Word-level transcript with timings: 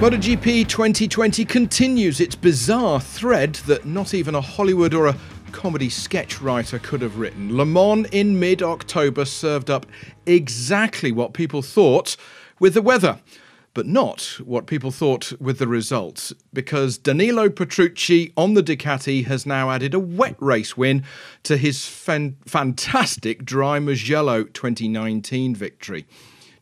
MotoGP 0.00 0.66
2020 0.66 1.44
continues 1.44 2.20
its 2.20 2.34
bizarre 2.34 3.02
thread 3.02 3.56
that 3.66 3.84
not 3.84 4.14
even 4.14 4.34
a 4.34 4.40
Hollywood 4.40 4.94
or 4.94 5.08
a 5.08 5.16
comedy 5.52 5.90
sketch 5.90 6.40
writer 6.40 6.78
could 6.78 7.02
have 7.02 7.18
written. 7.18 7.54
Le 7.54 7.66
Mans 7.66 8.08
in 8.10 8.40
mid 8.40 8.62
October 8.62 9.26
served 9.26 9.68
up 9.68 9.84
exactly 10.24 11.12
what 11.12 11.34
people 11.34 11.60
thought 11.60 12.16
with 12.58 12.72
the 12.72 12.80
weather, 12.80 13.20
but 13.74 13.84
not 13.84 14.40
what 14.42 14.66
people 14.66 14.90
thought 14.90 15.34
with 15.38 15.58
the 15.58 15.68
results, 15.68 16.32
because 16.50 16.96
Danilo 16.96 17.50
Petrucci 17.50 18.32
on 18.38 18.54
the 18.54 18.62
Ducati 18.62 19.26
has 19.26 19.44
now 19.44 19.70
added 19.70 19.92
a 19.92 20.00
wet 20.00 20.36
race 20.38 20.78
win 20.78 21.04
to 21.42 21.58
his 21.58 21.84
fan- 21.84 22.38
fantastic 22.46 23.44
dry 23.44 23.78
Mugello 23.78 24.44
2019 24.44 25.54
victory. 25.54 26.06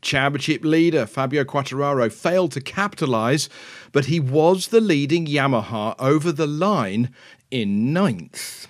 Championship 0.00 0.64
leader 0.64 1.06
Fabio 1.06 1.44
Quartararo 1.44 2.12
failed 2.12 2.52
to 2.52 2.60
capitalise, 2.60 3.48
but 3.92 4.06
he 4.06 4.20
was 4.20 4.68
the 4.68 4.80
leading 4.80 5.26
Yamaha 5.26 5.94
over 5.98 6.32
the 6.32 6.46
line 6.46 7.10
in 7.50 7.92
ninth. 7.92 8.68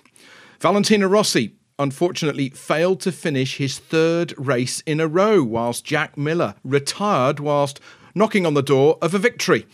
Valentino 0.59 1.07
Rossi 1.07 1.53
unfortunately 1.77 2.49
failed 2.49 2.99
to 3.01 3.11
finish 3.11 3.57
his 3.57 3.79
third 3.79 4.33
race 4.37 4.81
in 4.81 4.99
a 4.99 5.07
row, 5.07 5.41
whilst 5.41 5.85
Jack 5.85 6.17
Miller 6.17 6.55
retired 6.63 7.39
whilst 7.39 7.79
knocking 8.13 8.45
on 8.45 8.53
the 8.53 8.61
door 8.61 8.97
of 9.01 9.13
a 9.13 9.19
victory. 9.19 9.65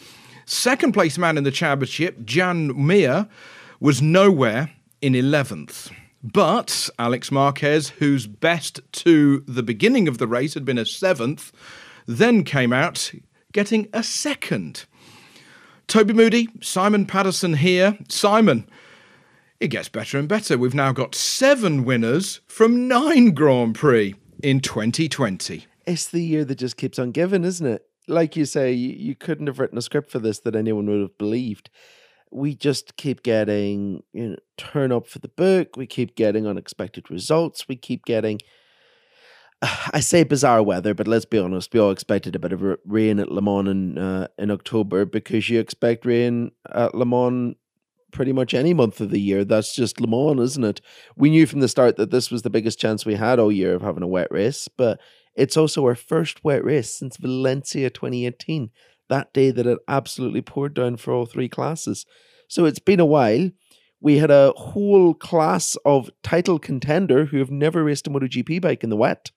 Second 0.46 0.94
place 0.94 1.18
man 1.18 1.38
in 1.38 1.44
the 1.44 1.52
championship, 1.52 2.24
Joan 2.24 2.86
Mir, 2.86 3.28
was 3.80 4.02
nowhere 4.02 4.72
in 5.02 5.14
11th. 5.14 5.92
But 6.34 6.90
Alex 6.98 7.32
Marquez, 7.32 7.90
whose 7.90 8.26
best 8.26 8.80
to 8.94 9.42
the 9.42 9.62
beginning 9.62 10.08
of 10.08 10.18
the 10.18 10.28
race 10.28 10.56
had 10.56 10.66
been 10.66 10.80
a 10.80 10.86
seventh, 10.86 11.52
then 12.08 12.44
came 12.44 12.74
out 12.74 13.12
getting 13.52 13.88
a 13.94 14.02
second. 14.02 14.86
Toby 15.86 16.14
Moody, 16.14 16.50
Simon 16.62 17.06
Patterson 17.06 17.54
here. 17.54 18.00
Simon, 18.10 18.68
it 19.60 19.68
gets 19.68 19.88
better 19.88 20.18
and 20.18 20.28
better. 20.28 20.58
We've 20.58 20.74
now 20.74 20.94
got 20.94 21.14
seven 21.14 21.86
winners 21.86 22.42
from 22.48 22.88
nine 22.88 23.36
Grand 23.36 23.76
Prix 23.76 24.16
in 24.42 24.62
2020. 24.62 25.68
It's 25.86 26.08
the 26.08 26.24
year 26.24 26.44
that 26.44 26.56
just 26.56 26.76
keeps 26.76 26.98
on 26.98 27.12
giving, 27.12 27.44
isn't 27.44 27.68
it? 27.68 27.86
Like 28.08 28.36
you 28.36 28.46
say, 28.46 28.74
you 28.74 29.14
couldn't 29.14 29.46
have 29.46 29.60
written 29.60 29.78
a 29.78 29.82
script 29.84 30.10
for 30.10 30.18
this 30.18 30.40
that 30.40 30.56
anyone 30.56 30.88
would 30.88 31.02
have 31.02 31.18
believed 31.20 31.70
we 32.36 32.54
just 32.54 32.98
keep 32.98 33.24
getting 33.24 34.04
you 34.14 34.30
know 34.30 34.36
turn 34.58 34.92
up 34.92 35.08
for 35.08 35.20
the 35.20 35.30
book 35.30 35.78
we 35.78 35.88
keep 35.88 36.16
getting 36.16 36.46
unexpected 36.46 37.10
results 37.10 37.68
we 37.68 37.76
keep 37.76 38.06
getting 38.06 38.40
I 39.94 40.02
say 40.02 40.24
bizarre 40.24 40.62
weather, 40.62 40.94
but 40.94 41.08
let's 41.08 41.26
be 41.26 41.40
honest. 41.40 41.74
We 41.74 41.80
all 41.80 41.92
expected 41.92 42.36
a 42.36 42.40
bit 42.40 42.52
of 42.52 42.62
rain 42.86 43.20
at 43.20 43.32
Le 43.32 43.42
Mans 43.42 43.70
in 43.70 43.98
uh, 43.98 44.28
in 44.38 44.52
October 44.52 45.06
because 45.06 45.50
you 45.50 45.60
expect 45.60 46.06
rain 46.06 46.52
at 46.74 46.94
Le 46.94 47.06
Mans 47.06 47.56
pretty 48.12 48.34
much 48.34 48.54
any 48.54 48.74
month 48.74 49.02
of 49.02 49.12
the 49.12 49.20
year. 49.20 49.44
That's 49.44 49.76
just 49.76 50.00
Le 50.00 50.08
Mans, 50.08 50.42
isn't 50.42 50.66
it? 50.66 50.82
We 51.16 51.30
knew 51.30 51.46
from 51.46 51.60
the 51.60 51.68
start 51.68 51.98
that 51.98 52.12
this 52.12 52.32
was 52.32 52.42
the 52.42 52.50
biggest 52.50 52.80
chance 52.80 53.06
we 53.06 53.16
had 53.16 53.40
all 53.40 53.52
year 53.52 53.76
of 53.76 53.82
having 53.82 54.04
a 54.04 54.08
wet 54.08 54.28
race, 54.32 54.68
but 54.68 55.00
it's 55.36 55.58
also 55.58 55.84
our 55.86 55.96
first 55.96 56.44
wet 56.44 56.64
race 56.64 56.98
since 56.98 57.18
Valencia 57.18 57.90
2018 57.90 58.70
that 59.10 59.34
day 59.34 59.52
that 59.52 59.68
it 59.68 59.80
absolutely 59.88 60.42
poured 60.42 60.74
down 60.74 60.98
for 60.98 61.14
all 61.14 61.26
three 61.26 61.50
classes. 61.50 62.06
So 62.48 62.66
it's 62.66 62.80
been 62.80 63.00
a 63.00 63.06
while. 63.06 63.50
We 64.02 64.18
had 64.18 64.32
a 64.32 64.54
whole 64.56 65.14
class 65.14 65.78
of 65.86 66.10
title 66.22 66.60
contender 66.60 67.26
who 67.26 67.40
have 67.40 67.52
never 67.52 67.84
raced 67.84 68.08
a 68.08 68.10
MotoGP 68.10 68.62
bike 68.62 68.84
in 68.84 68.90
the 68.90 68.98
wet 68.98 69.32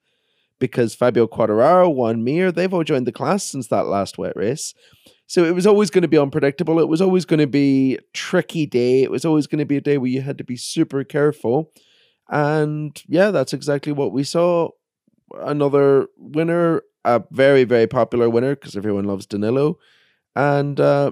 because 0.59 0.93
Fabio 0.93 1.25
Quartararo, 1.27 1.95
Joan 1.95 2.23
Mir, 2.23 2.51
they've 2.51 2.73
all 2.73 2.83
joined 2.83 3.07
the 3.07 3.11
class 3.11 3.43
since 3.43 3.67
that 3.69 3.87
last 3.87 4.17
wet 4.17 4.35
race. 4.35 4.73
So 5.25 5.43
it 5.43 5.55
was 5.55 5.67
always 5.67 5.89
going 5.89 6.01
to 6.01 6.07
be 6.07 6.17
unpredictable. 6.17 6.79
It 6.79 6.87
was 6.87 7.01
always 7.01 7.25
going 7.25 7.39
to 7.39 7.47
be 7.47 7.95
a 7.95 8.01
tricky 8.13 8.65
day. 8.65 9.03
It 9.03 9.11
was 9.11 9.25
always 9.25 9.47
going 9.47 9.59
to 9.59 9.65
be 9.65 9.77
a 9.77 9.81
day 9.81 9.97
where 9.97 10.09
you 10.09 10.21
had 10.21 10.37
to 10.39 10.43
be 10.43 10.57
super 10.57 11.03
careful. 11.03 11.71
And 12.29 12.99
yeah, 13.07 13.31
that's 13.31 13.53
exactly 13.53 13.91
what 13.91 14.11
we 14.11 14.23
saw. 14.23 14.69
Another 15.35 16.07
winner 16.17 16.81
a 17.05 17.23
very 17.31 17.63
very 17.63 17.87
popular 17.87 18.29
winner 18.29 18.55
because 18.55 18.75
everyone 18.75 19.05
loves 19.05 19.25
Danilo, 19.25 19.77
and 20.35 20.79
uh, 20.79 21.11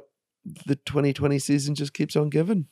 the 0.65 0.75
2020 0.75 1.39
season 1.39 1.75
just 1.75 1.93
keeps 1.93 2.15
on 2.15 2.29
giving. 2.29 2.67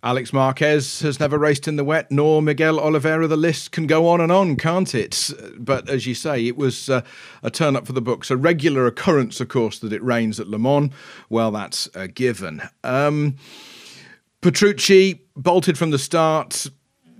Alex 0.00 0.32
Marquez 0.32 1.00
has 1.00 1.18
never 1.18 1.38
raced 1.38 1.66
in 1.66 1.74
the 1.74 1.82
wet, 1.82 2.10
nor 2.12 2.40
Miguel 2.40 2.78
Oliveira. 2.78 3.26
The 3.26 3.36
list 3.36 3.72
can 3.72 3.88
go 3.88 4.06
on 4.06 4.20
and 4.20 4.30
on, 4.30 4.54
can't 4.54 4.94
it? 4.94 5.30
But 5.58 5.90
as 5.90 6.06
you 6.06 6.14
say, 6.14 6.46
it 6.46 6.56
was 6.56 6.88
uh, 6.88 7.02
a 7.42 7.50
turn 7.50 7.74
up 7.74 7.84
for 7.84 7.92
the 7.92 8.00
books. 8.00 8.30
A 8.30 8.36
regular 8.36 8.86
occurrence, 8.86 9.40
of 9.40 9.48
course, 9.48 9.80
that 9.80 9.92
it 9.92 10.02
rains 10.04 10.38
at 10.38 10.46
Le 10.46 10.58
Mans. 10.58 10.92
Well, 11.28 11.50
that's 11.50 11.88
a 11.96 12.06
given. 12.06 12.62
Um, 12.84 13.36
Petrucci 14.40 15.20
bolted 15.36 15.76
from 15.76 15.90
the 15.90 15.98
start, 15.98 16.68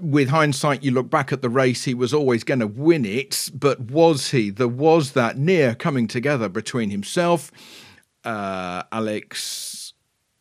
with 0.00 0.28
hindsight, 0.28 0.82
you 0.82 0.90
look 0.90 1.10
back 1.10 1.32
at 1.32 1.42
the 1.42 1.48
race, 1.48 1.84
he 1.84 1.94
was 1.94 2.14
always 2.14 2.44
going 2.44 2.60
to 2.60 2.66
win 2.66 3.04
it, 3.04 3.50
but 3.54 3.80
was 3.80 4.30
he? 4.30 4.50
There 4.50 4.68
was 4.68 5.12
that 5.12 5.36
near 5.36 5.74
coming 5.74 6.06
together 6.06 6.48
between 6.48 6.90
himself, 6.90 7.50
uh, 8.24 8.84
Alex, 8.92 9.92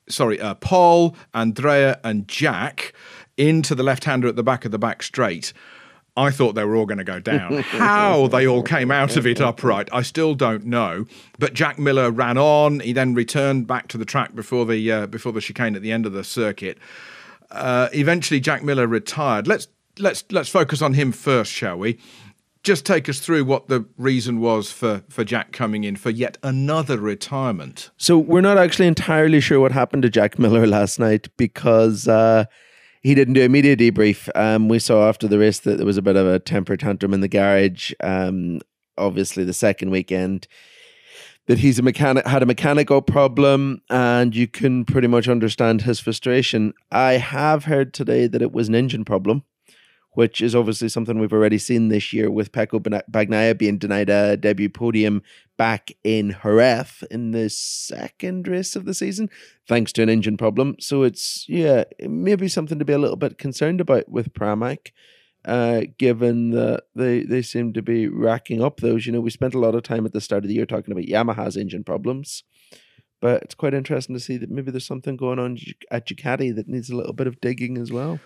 sorry, 0.10 0.40
uh, 0.40 0.56
Pol, 0.56 1.16
Andrea, 1.34 2.00
and 2.04 2.28
Jack 2.28 2.94
into 3.36 3.76
the 3.76 3.84
left 3.84 4.06
hander 4.06 4.28
at 4.28 4.36
the 4.36 4.44
back 4.44 4.66
of 4.66 4.72
the 4.72 4.80
back 4.80 5.04
straight. 5.04 5.54
I 6.16 6.32
thought 6.32 6.54
they 6.54 6.66
were 6.66 6.76
all 6.76 6.88
going 6.88 6.98
to 6.98 7.04
go 7.04 7.20
down. 7.20 7.58
How 7.62 8.28
they 8.28 8.48
all 8.48 8.64
came 8.64 8.90
out 8.90 9.16
of 9.18 9.28
it 9.28 9.40
upright, 9.40 9.88
I 9.94 10.02
still 10.02 10.34
don't 10.34 10.66
know. 10.66 11.06
But 11.38 11.54
Jack 11.54 11.78
Miller 11.78 12.10
ran 12.10 12.40
on. 12.40 12.80
He 12.80 12.92
then 12.92 13.14
returned 13.14 13.68
back 13.68 13.88
to 13.90 14.00
the 14.00 14.06
track 14.06 14.34
before 14.34 14.66
the 14.66 14.92
uh, 14.92 15.06
before 15.06 15.32
the 15.32 15.42
chicane 15.42 15.76
at 15.76 15.84
the 15.84 15.92
end 15.92 16.08
of 16.08 16.14
the 16.14 16.24
circuit. 16.24 16.80
Uh, 17.52 17.90
eventually, 17.94 18.40
Jack 18.40 18.64
Miller 18.64 18.88
retired. 18.88 19.48
Let's 19.48 19.68
let's 20.00 20.24
let's 20.32 20.50
focus 20.50 20.82
on 20.82 20.94
him 20.94 21.12
first, 21.12 21.52
shall 21.52 21.78
we? 21.78 22.00
Just 22.64 22.86
take 22.86 23.08
us 23.08 23.20
through 23.20 23.46
what 23.46 23.68
the 23.68 23.86
reason 23.98 24.40
was 24.40 24.72
for 24.72 25.04
for 25.10 25.24
Jack 25.24 25.52
coming 25.52 25.84
in 25.84 25.96
for 25.96 26.10
yet 26.10 26.38
another 26.44 27.00
retirement. 27.00 27.92
So 27.98 28.18
we're 28.18 28.42
not 28.42 28.58
actually 28.58 28.88
entirely 28.88 29.40
sure 29.40 29.60
what 29.60 29.72
happened 29.72 30.04
to 30.04 30.10
Jack 30.10 30.38
Miller 30.40 30.68
last 30.68 31.00
night 31.00 31.28
because. 31.38 32.08
Uh, 32.08 32.46
he 33.04 33.16
didn't 33.16 33.36
do 33.36 33.46
a 33.46 33.48
media 33.48 33.78
debrief. 33.78 34.28
Um, 34.36 34.68
we 34.68 34.80
saw 34.80 35.08
after 35.08 35.30
the 35.30 35.40
race 35.40 35.60
that 35.60 35.78
there 35.78 35.86
was 35.86 35.98
a 35.98 36.02
bit 36.02 36.18
of 36.18 36.28
a 36.28 36.40
temper 36.40 36.76
tantrum 36.76 37.14
in 37.14 37.22
the 37.22 37.30
garage. 37.30 37.94
Um, 38.02 38.60
obviously, 38.98 39.46
the 39.46 39.54
second 39.54 39.92
weekend, 39.92 40.46
that 41.48 41.60
he's 41.60 41.80
a 41.80 41.82
mechanic 41.82 42.28
had 42.28 42.44
a 42.44 42.46
mechanical 42.46 43.02
problem 43.02 43.82
and 43.90 44.36
you 44.36 44.48
can 44.48 44.86
pretty 44.86 45.08
much 45.08 45.28
understand 45.28 45.82
his 45.82 46.00
frustration. 46.00 46.74
I 46.92 47.14
have 47.14 47.66
heard 47.66 47.94
today 47.94 48.28
that 48.28 48.42
it 48.42 48.52
was 48.52 48.68
an 48.68 48.76
engine 48.76 49.06
problem, 49.06 49.44
which 50.12 50.42
is 50.42 50.54
obviously 50.54 50.90
something 50.90 51.20
we've 51.20 51.34
already 51.34 51.58
seen 51.58 51.88
this 51.88 52.12
year 52.12 52.30
with 52.30 52.52
Pecco 52.52 52.80
Bagnaia 52.80 53.58
being 53.58 53.78
denied 53.78 54.10
a 54.10 54.36
debut 54.36 54.70
podium 54.70 55.24
back 55.58 55.92
in 56.04 56.36
Jerez 56.44 57.04
in 57.10 57.32
the 57.32 57.50
second 57.50 58.48
race 58.48 58.76
of 58.76 58.86
the 58.86 58.94
season, 58.94 59.30
thanks 59.68 59.94
to 59.94 60.04
an 60.04 60.10
engine 60.10 60.38
problem. 60.38 60.76
So 60.80 61.04
it's 61.04 61.48
yeah, 61.48 61.86
maybe 62.02 62.50
something 62.50 62.78
to 62.78 62.86
be 62.86 62.94
a 62.94 63.00
little 63.00 63.16
bit 63.16 63.38
concerned 63.38 63.80
about 63.80 64.10
with 64.10 64.34
Pramac 64.34 64.92
uh, 65.48 65.84
given 65.98 66.52
that 66.52 66.84
they, 66.94 67.24
they 67.24 67.42
seem 67.42 67.72
to 67.74 67.82
be 67.82 68.08
racking 68.08 68.62
up 68.62 68.82
those. 68.82 69.06
You 69.06 69.14
know, 69.14 69.22
we 69.22 69.30
spent 69.30 69.56
a 69.56 69.60
lot 69.60 69.76
of 69.76 69.84
time 69.84 70.06
at 70.06 70.12
the 70.12 70.22
start 70.22 70.44
of 70.44 70.50
the 70.50 70.54
year 70.54 70.66
talking 70.66 70.92
about 70.92 71.06
Yamaha's 71.06 71.56
engine 71.56 71.86
problems, 71.86 72.44
but 73.22 73.42
it's 73.44 73.56
quite 73.56 73.74
interesting 73.74 74.14
to 74.14 74.20
see 74.20 74.36
that 74.38 74.52
maybe 74.52 74.72
there's 74.72 74.86
something 74.86 75.16
going 75.16 75.40
on 75.40 75.58
at 75.90 76.06
Ducati 76.06 76.54
that 76.54 76.68
needs 76.68 76.90
a 76.90 76.96
little 76.96 77.14
bit 77.14 77.28
of 77.28 77.40
digging 77.40 77.78
as 77.78 77.92
well. 77.92 78.20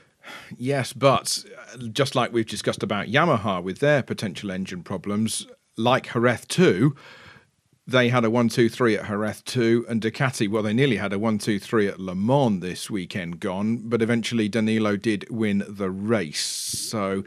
Yes, 0.58 0.94
but 0.94 1.46
uh, 1.74 1.88
just 1.92 2.16
like 2.16 2.34
we've 2.34 2.46
discussed 2.46 2.84
about 2.84 3.08
Yamaha 3.08 3.64
with 3.64 3.80
their 3.80 4.03
potential 4.03 4.52
engine 4.52 4.84
problems, 4.84 5.48
like 5.78 6.14
Jerez 6.14 6.46
too, 6.47 6.96
they 7.88 8.10
had 8.10 8.24
a 8.24 8.30
1 8.30 8.50
2 8.50 8.70
3 8.70 8.98
at 8.98 9.08
Jerez 9.08 9.42
2, 9.42 9.86
and 9.90 10.02
Ducati, 10.02 10.48
well, 10.48 10.64
they 10.64 10.74
nearly 10.74 10.98
had 10.98 11.14
a 11.14 11.20
1 11.20 11.38
2 11.40 11.60
3 11.60 11.88
at 11.88 12.00
Le 12.00 12.16
Mans 12.16 12.62
this 12.62 12.90
weekend 12.90 13.40
gone, 13.40 13.78
but 13.78 14.02
eventually 14.02 14.48
Danilo 14.48 14.96
did 14.96 15.28
win 15.30 15.64
the 15.68 15.90
race. 15.90 16.40
So, 16.40 17.24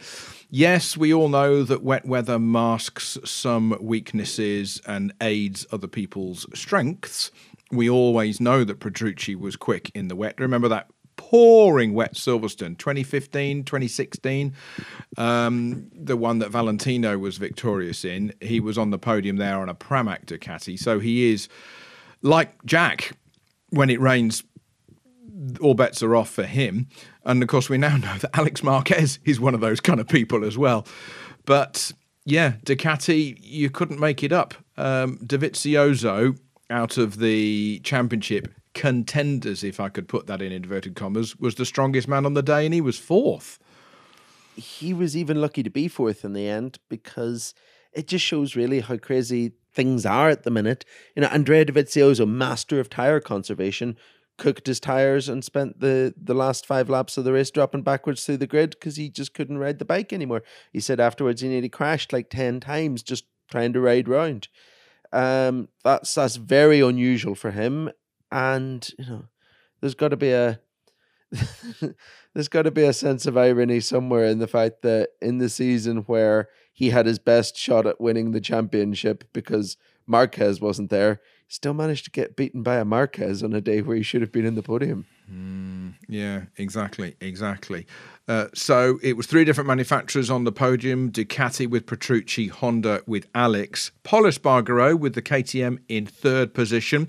yes, 0.48 0.96
we 0.96 1.12
all 1.12 1.28
know 1.28 1.64
that 1.64 1.82
wet 1.82 2.06
weather 2.06 2.38
masks 2.38 3.18
some 3.24 3.76
weaknesses 3.80 4.80
and 4.86 5.12
aids 5.20 5.66
other 5.72 5.88
people's 5.88 6.46
strengths. 6.54 7.30
We 7.72 7.90
always 7.90 8.40
know 8.40 8.62
that 8.64 8.80
Petrucci 8.80 9.34
was 9.34 9.56
quick 9.56 9.90
in 9.94 10.08
the 10.08 10.16
wet. 10.16 10.38
Remember 10.38 10.68
that 10.68 10.88
pouring 11.30 11.94
wet 11.94 12.14
Silverstone 12.14 12.76
2015, 12.76 13.64
2016. 13.64 14.54
Um, 15.16 15.90
the 15.94 16.16
one 16.16 16.38
that 16.40 16.50
Valentino 16.50 17.16
was 17.16 17.38
victorious 17.38 18.04
in. 18.04 18.34
He 18.40 18.60
was 18.60 18.76
on 18.76 18.90
the 18.90 18.98
podium 18.98 19.36
there 19.36 19.58
on 19.58 19.70
a 19.70 19.74
Pramac 19.74 20.26
Ducati. 20.26 20.78
So 20.78 20.98
he 20.98 21.32
is 21.32 21.48
like 22.22 22.62
Jack 22.66 23.12
when 23.70 23.88
it 23.88 24.00
rains. 24.00 24.44
All 25.60 25.74
bets 25.74 26.02
are 26.02 26.14
off 26.14 26.28
for 26.28 26.44
him. 26.44 26.88
And 27.24 27.42
of 27.42 27.48
course, 27.48 27.70
we 27.70 27.78
now 27.78 27.96
know 27.96 28.18
that 28.18 28.36
Alex 28.36 28.62
Marquez 28.62 29.18
is 29.24 29.40
one 29.40 29.54
of 29.54 29.60
those 29.60 29.80
kind 29.80 30.00
of 30.00 30.06
people 30.06 30.44
as 30.44 30.58
well. 30.58 30.86
But 31.46 31.90
yeah, 32.26 32.54
Ducati, 32.66 33.38
you 33.40 33.70
couldn't 33.70 33.98
make 33.98 34.22
it 34.22 34.32
up. 34.32 34.54
Um, 34.76 35.18
Dovizioso 35.18 36.38
out 36.68 36.98
of 36.98 37.18
the 37.18 37.80
championship 37.82 38.52
contenders, 38.74 39.64
if 39.64 39.80
I 39.80 39.88
could 39.88 40.08
put 40.08 40.26
that 40.26 40.42
in 40.42 40.52
inverted 40.52 40.94
commas, 40.96 41.36
was 41.36 41.54
the 41.54 41.64
strongest 41.64 42.08
man 42.08 42.26
on 42.26 42.34
the 42.34 42.42
day, 42.42 42.64
and 42.64 42.74
he 42.74 42.80
was 42.80 42.98
fourth. 42.98 43.58
He 44.56 44.92
was 44.92 45.16
even 45.16 45.40
lucky 45.40 45.62
to 45.62 45.70
be 45.70 45.88
fourth 45.88 46.24
in 46.24 46.32
the 46.32 46.48
end 46.48 46.78
because 46.88 47.54
it 47.92 48.06
just 48.06 48.24
shows 48.24 48.56
really 48.56 48.80
how 48.80 48.96
crazy 48.96 49.52
things 49.72 50.06
are 50.06 50.28
at 50.28 50.42
the 50.44 50.50
minute. 50.50 50.84
You 51.16 51.22
know, 51.22 51.28
Andrea 51.28 51.64
Dovizioso, 51.64 52.28
master 52.28 52.78
of 52.78 52.90
tire 52.90 53.20
conservation, 53.20 53.96
cooked 54.36 54.66
his 54.66 54.80
tires 54.80 55.28
and 55.28 55.44
spent 55.44 55.80
the 55.80 56.12
the 56.16 56.34
last 56.34 56.66
five 56.66 56.90
laps 56.90 57.16
of 57.16 57.24
the 57.24 57.32
race 57.32 57.50
dropping 57.50 57.82
backwards 57.82 58.24
through 58.24 58.36
the 58.36 58.46
grid 58.46 58.70
because 58.70 58.96
he 58.96 59.08
just 59.08 59.32
couldn't 59.34 59.58
ride 59.58 59.78
the 59.78 59.84
bike 59.84 60.12
anymore. 60.12 60.42
He 60.72 60.80
said 60.80 60.98
afterwards 61.00 61.40
he 61.40 61.48
nearly 61.48 61.68
crashed 61.68 62.12
like 62.12 62.30
ten 62.30 62.60
times 62.60 63.02
just 63.02 63.24
trying 63.50 63.72
to 63.72 63.80
ride 63.80 64.08
round. 64.08 64.48
Um, 65.12 65.68
that's 65.84 66.14
that's 66.14 66.36
very 66.36 66.80
unusual 66.80 67.36
for 67.36 67.52
him, 67.52 67.90
and 68.34 68.86
you 68.98 69.06
know, 69.06 69.24
there's 69.80 69.94
got 69.94 70.08
to 70.08 70.16
be 70.16 70.32
a 70.32 70.60
there's 72.34 72.48
got 72.48 72.62
to 72.62 72.70
be 72.70 72.82
a 72.82 72.92
sense 72.92 73.26
of 73.26 73.36
irony 73.36 73.80
somewhere 73.80 74.26
in 74.26 74.40
the 74.40 74.46
fact 74.46 74.82
that 74.82 75.10
in 75.22 75.38
the 75.38 75.48
season 75.48 75.98
where 75.98 76.48
he 76.72 76.90
had 76.90 77.06
his 77.06 77.18
best 77.18 77.56
shot 77.56 77.86
at 77.86 78.00
winning 78.00 78.32
the 78.32 78.40
championship 78.40 79.24
because 79.32 79.76
Marquez 80.06 80.60
wasn't 80.60 80.90
there, 80.90 81.20
still 81.48 81.74
managed 81.74 82.04
to 82.04 82.10
get 82.10 82.36
beaten 82.36 82.62
by 82.62 82.76
a 82.76 82.84
Marquez 82.84 83.42
on 83.42 83.52
a 83.52 83.60
day 83.60 83.80
where 83.80 83.96
he 83.96 84.02
should 84.02 84.20
have 84.20 84.32
been 84.32 84.44
in 84.44 84.56
the 84.56 84.62
podium. 84.62 85.06
Mm, 85.32 85.94
yeah, 86.08 86.42
exactly, 86.56 87.16
exactly. 87.20 87.86
Uh, 88.28 88.48
so 88.54 88.98
it 89.02 89.16
was 89.16 89.26
three 89.26 89.44
different 89.44 89.68
manufacturers 89.68 90.28
on 90.28 90.44
the 90.44 90.52
podium: 90.52 91.10
Ducati 91.10 91.68
with 91.68 91.86
Petrucci, 91.86 92.48
Honda 92.48 93.02
with 93.06 93.28
Alex, 93.34 93.92
Pol 94.02 94.24
Espargaro 94.24 94.98
with 94.98 95.14
the 95.14 95.22
KTM 95.22 95.78
in 95.88 96.04
third 96.06 96.52
position. 96.52 97.08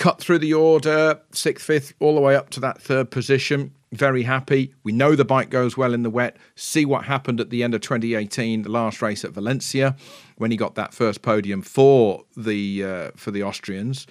Cut 0.00 0.18
through 0.18 0.38
the 0.38 0.54
order, 0.54 1.20
sixth, 1.30 1.66
fifth, 1.66 1.92
all 2.00 2.14
the 2.14 2.22
way 2.22 2.34
up 2.34 2.48
to 2.50 2.60
that 2.60 2.80
third 2.80 3.10
position. 3.10 3.74
Very 3.92 4.22
happy. 4.22 4.72
We 4.82 4.92
know 4.92 5.14
the 5.14 5.26
bike 5.26 5.50
goes 5.50 5.76
well 5.76 5.92
in 5.92 6.04
the 6.04 6.08
wet. 6.08 6.38
See 6.54 6.86
what 6.86 7.04
happened 7.04 7.38
at 7.38 7.50
the 7.50 7.62
end 7.62 7.74
of 7.74 7.82
2018, 7.82 8.62
the 8.62 8.70
last 8.70 9.02
race 9.02 9.26
at 9.26 9.32
Valencia, 9.32 9.94
when 10.38 10.50
he 10.50 10.56
got 10.56 10.74
that 10.76 10.94
first 10.94 11.20
podium 11.20 11.60
for 11.60 12.24
the 12.34 12.82
uh, 12.82 13.10
for 13.14 13.30
the 13.30 13.42
Austrians. 13.42 14.06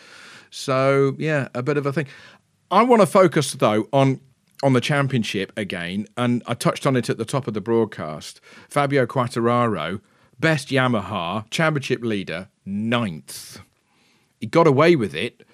So 0.51 1.15
yeah, 1.17 1.47
a 1.55 1.63
bit 1.63 1.75
of 1.75 1.87
a 1.87 1.91
thing. 1.91 2.05
I 2.69 2.83
want 2.83 3.01
to 3.01 3.07
focus 3.07 3.53
though 3.53 3.89
on 3.91 4.21
on 4.61 4.73
the 4.73 4.81
championship 4.81 5.51
again, 5.57 6.05
and 6.15 6.43
I 6.45 6.53
touched 6.53 6.85
on 6.85 6.97
it 6.97 7.09
at 7.09 7.17
the 7.17 7.25
top 7.25 7.47
of 7.47 7.55
the 7.55 7.61
broadcast. 7.61 8.41
Fabio 8.69 9.07
Quartararo, 9.07 10.01
best 10.39 10.67
Yamaha 10.67 11.49
championship 11.49 12.03
leader, 12.03 12.49
ninth. 12.63 13.61
He 14.39 14.45
got 14.45 14.67
away 14.67 14.95
with 14.95 15.15
it 15.15 15.47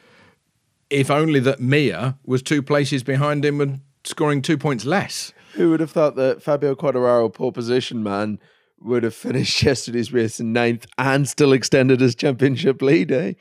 if 0.89 1.09
only 1.09 1.39
that 1.41 1.59
Mir 1.59 2.15
was 2.23 2.41
two 2.41 2.61
places 2.61 3.03
behind 3.03 3.43
him 3.43 3.61
and 3.61 3.81
scoring 4.03 4.41
two 4.41 4.57
points 4.57 4.85
less. 4.85 5.33
Who 5.53 5.69
would 5.71 5.79
have 5.79 5.91
thought 5.91 6.15
that 6.15 6.43
Fabio 6.43 6.75
Quartararo, 6.75 7.33
pole 7.33 7.51
position 7.51 8.03
man, 8.03 8.39
would 8.79 9.03
have 9.03 9.15
finished 9.15 9.63
yesterday's 9.63 10.13
race 10.13 10.39
in 10.39 10.53
ninth 10.53 10.85
and 10.97 11.27
still 11.27 11.53
extended 11.53 12.01
his 12.01 12.15
championship 12.15 12.81
lead? 12.81 13.11
Eh? 13.11 13.33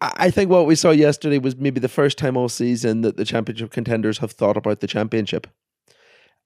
I 0.00 0.30
think 0.30 0.50
what 0.50 0.66
we 0.66 0.74
saw 0.74 0.90
yesterday 0.90 1.38
was 1.38 1.56
maybe 1.56 1.80
the 1.80 1.88
first 1.88 2.18
time 2.18 2.36
all 2.36 2.48
season 2.48 3.00
that 3.02 3.16
the 3.16 3.24
championship 3.24 3.70
contenders 3.70 4.18
have 4.18 4.32
thought 4.32 4.56
about 4.56 4.80
the 4.80 4.86
championship. 4.86 5.46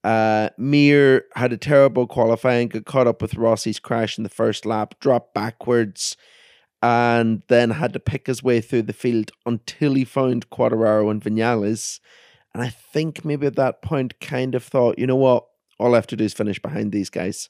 Uh, 0.04 0.50
Mir 0.56 1.24
had 1.34 1.52
a 1.52 1.56
terrible 1.56 2.06
qualifying, 2.06 2.68
got 2.68 2.84
caught 2.84 3.08
up 3.08 3.20
with 3.20 3.34
Rossi's 3.34 3.80
crash 3.80 4.16
in 4.16 4.22
the 4.22 4.30
first 4.30 4.64
lap, 4.64 4.94
dropped 5.00 5.34
backwards 5.34 6.16
and 6.82 7.42
then 7.48 7.70
had 7.70 7.92
to 7.92 8.00
pick 8.00 8.26
his 8.26 8.42
way 8.42 8.60
through 8.60 8.82
the 8.82 8.92
field 8.92 9.30
until 9.44 9.94
he 9.94 10.04
found 10.04 10.50
Quartararo 10.50 11.10
and 11.10 11.22
Vinales. 11.22 12.00
And 12.54 12.62
I 12.62 12.68
think 12.68 13.24
maybe 13.24 13.46
at 13.46 13.56
that 13.56 13.82
point 13.82 14.20
kind 14.20 14.54
of 14.54 14.64
thought, 14.64 14.98
you 14.98 15.06
know 15.06 15.16
what, 15.16 15.46
all 15.78 15.94
I 15.94 15.98
have 15.98 16.06
to 16.08 16.16
do 16.16 16.24
is 16.24 16.34
finish 16.34 16.60
behind 16.60 16.92
these 16.92 17.10
guys. 17.10 17.48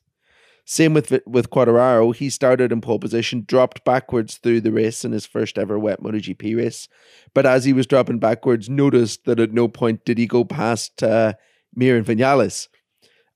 Same 0.64 0.92
with 0.92 1.10
with 1.26 1.48
Quartararo. 1.48 2.14
He 2.14 2.28
started 2.28 2.72
in 2.72 2.82
pole 2.82 2.98
position, 2.98 3.44
dropped 3.46 3.84
backwards 3.84 4.36
through 4.36 4.60
the 4.60 4.72
race 4.72 5.02
in 5.02 5.12
his 5.12 5.24
first 5.24 5.56
ever 5.56 5.78
wet 5.78 6.02
MotoGP 6.02 6.58
race. 6.58 6.88
But 7.32 7.46
as 7.46 7.64
he 7.64 7.72
was 7.72 7.86
dropping 7.86 8.18
backwards, 8.18 8.68
noticed 8.68 9.24
that 9.24 9.40
at 9.40 9.52
no 9.52 9.68
point 9.68 10.04
did 10.04 10.18
he 10.18 10.26
go 10.26 10.44
past 10.44 11.02
uh, 11.02 11.32
Mir 11.74 11.96
and 11.96 12.04
Vinales. 12.04 12.68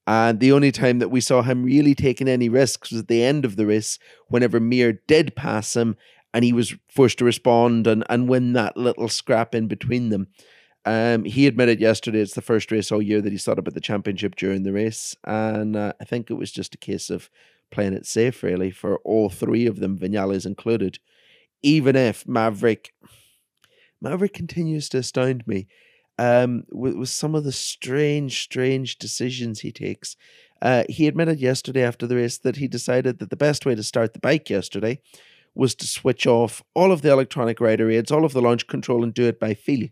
And 0.06 0.40
the 0.40 0.52
only 0.52 0.72
time 0.72 0.98
that 0.98 1.10
we 1.10 1.20
saw 1.20 1.42
him 1.42 1.62
really 1.62 1.94
taking 1.94 2.28
any 2.28 2.48
risks 2.48 2.90
was 2.90 3.00
at 3.00 3.08
the 3.08 3.22
end 3.22 3.44
of 3.44 3.56
the 3.56 3.66
race, 3.66 3.98
whenever 4.28 4.58
Mir 4.58 5.00
did 5.06 5.36
pass 5.36 5.76
him 5.76 5.96
and 6.34 6.44
he 6.44 6.52
was 6.52 6.74
forced 6.88 7.18
to 7.18 7.24
respond 7.24 7.86
and, 7.86 8.04
and 8.08 8.28
win 8.28 8.52
that 8.54 8.76
little 8.76 9.08
scrap 9.08 9.54
in 9.54 9.68
between 9.68 10.08
them. 10.08 10.28
Um, 10.84 11.24
he 11.24 11.46
admitted 11.46 11.80
yesterday 11.80 12.20
it's 12.20 12.34
the 12.34 12.42
first 12.42 12.72
race 12.72 12.90
all 12.90 13.02
year 13.02 13.20
that 13.20 13.30
he's 13.30 13.44
thought 13.44 13.58
about 13.58 13.74
the 13.74 13.80
championship 13.80 14.34
during 14.34 14.64
the 14.64 14.72
race. 14.72 15.14
And 15.24 15.76
uh, 15.76 15.92
I 16.00 16.04
think 16.04 16.30
it 16.30 16.34
was 16.34 16.50
just 16.50 16.74
a 16.74 16.78
case 16.78 17.08
of 17.10 17.30
playing 17.70 17.92
it 17.92 18.06
safe, 18.06 18.42
really, 18.42 18.70
for 18.70 18.98
all 18.98 19.30
three 19.30 19.66
of 19.66 19.78
them, 19.78 19.98
Vinales 19.98 20.44
included. 20.44 20.98
Even 21.62 21.94
if 21.94 22.26
Maverick, 22.26 22.92
Maverick 24.00 24.32
continues 24.32 24.88
to 24.88 24.98
astound 24.98 25.46
me 25.46 25.68
um, 26.18 26.64
with, 26.70 26.94
with 26.94 27.08
some 27.08 27.34
of 27.34 27.44
the 27.44 27.52
strange, 27.52 28.42
strange 28.42 28.98
decisions 28.98 29.60
he 29.60 29.72
takes. 29.72 30.16
Uh, 30.60 30.84
he 30.88 31.08
admitted 31.08 31.40
yesterday 31.40 31.82
after 31.82 32.06
the 32.06 32.16
race 32.16 32.38
that 32.38 32.56
he 32.56 32.68
decided 32.68 33.18
that 33.18 33.30
the 33.30 33.36
best 33.36 33.66
way 33.66 33.74
to 33.74 33.82
start 33.82 34.12
the 34.12 34.20
bike 34.20 34.48
yesterday 34.48 35.00
was 35.54 35.74
to 35.74 35.86
switch 35.86 36.26
off 36.26 36.62
all 36.74 36.92
of 36.92 37.02
the 37.02 37.10
electronic 37.10 37.60
rider 37.60 37.90
aids, 37.90 38.12
all 38.12 38.24
of 38.24 38.32
the 38.32 38.42
launch 38.42 38.66
control, 38.66 39.02
and 39.02 39.12
do 39.12 39.26
it 39.26 39.40
by 39.40 39.54
feel. 39.54 39.88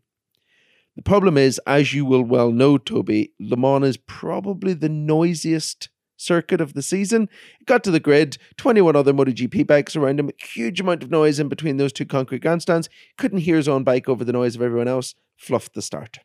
The 0.97 1.03
problem 1.03 1.37
is, 1.37 1.61
as 1.67 1.93
you 1.93 2.05
will 2.05 2.23
well 2.23 2.51
know, 2.51 2.79
Toby, 2.79 3.33
Le 3.39 3.57
Mans 3.57 3.85
is 3.85 3.97
probably 3.97 4.75
the 4.75 4.89
noisiest 4.89 5.89
circuit 6.21 6.61
of 6.61 6.75
the 6.75 6.83
season. 6.83 7.29
got 7.67 7.83
to 7.85 7.91
the 7.91 8.01
grid, 8.01 8.39
21 8.57 8.95
other 8.97 9.13
MotoGP 9.13 9.67
bikes 9.67 9.97
around 9.97 10.21
him, 10.21 10.31
huge 10.39 10.81
amount 10.81 11.03
of 11.03 11.11
noise 11.11 11.41
in 11.41 11.49
between 11.49 11.77
those 11.77 11.93
two 11.93 12.07
concrete 12.07 12.43
grandstands. 12.43 12.89
Couldn't 13.17 13.39
hear 13.39 13.57
his 13.57 13.69
own 13.69 13.85
bike 13.85 14.09
over 14.09 14.25
the 14.25 14.33
noise 14.33 14.57
of 14.57 14.63
everyone 14.63 14.89
else. 14.89 15.15
Fluffed 15.37 15.75
the 15.75 15.83
start. 15.83 16.21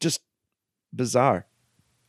Just 0.00 0.20
bizarre. 0.92 1.46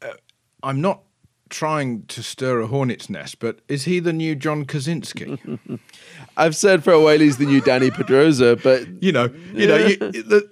Uh, 0.02 0.14
I'm 0.62 0.82
not 0.82 1.04
trying 1.50 2.04
to 2.08 2.24
stir 2.24 2.62
a 2.62 2.68
hornet's 2.68 3.10
nest, 3.10 3.40
but 3.40 3.60
is 3.68 3.86
he 3.86 4.00
the 4.00 4.12
new 4.12 4.36
John 4.36 4.66
Kocinski? 4.66 5.60
I've 6.38 6.56
said 6.56 6.84
for 6.84 6.92
a 6.92 7.00
while 7.00 7.20
he's 7.20 7.38
the 7.38 7.46
new 7.46 7.62
Dani 7.62 7.94
Pedrosa, 7.94 8.56
but 8.62 8.88
you 9.04 9.12
know, 9.12 9.30
you 9.54 9.68
know, 9.68 9.78
you, 9.78 9.98
the, 10.12 10.50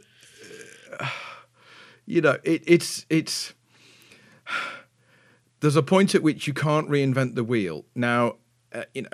you 2.05 2.21
know, 2.21 2.38
it, 2.43 2.63
it's 2.65 3.05
it's 3.09 3.53
there's 5.61 5.75
a 5.75 5.83
point 5.83 6.13
at 6.13 6.21
which 6.21 6.47
you 6.47 6.53
can't 6.53 6.89
reinvent 6.89 7.35
the 7.35 7.43
wheel. 7.43 7.85
Now, 7.95 8.35
uh, 8.73 8.83
you 8.93 9.03
know, 9.03 9.09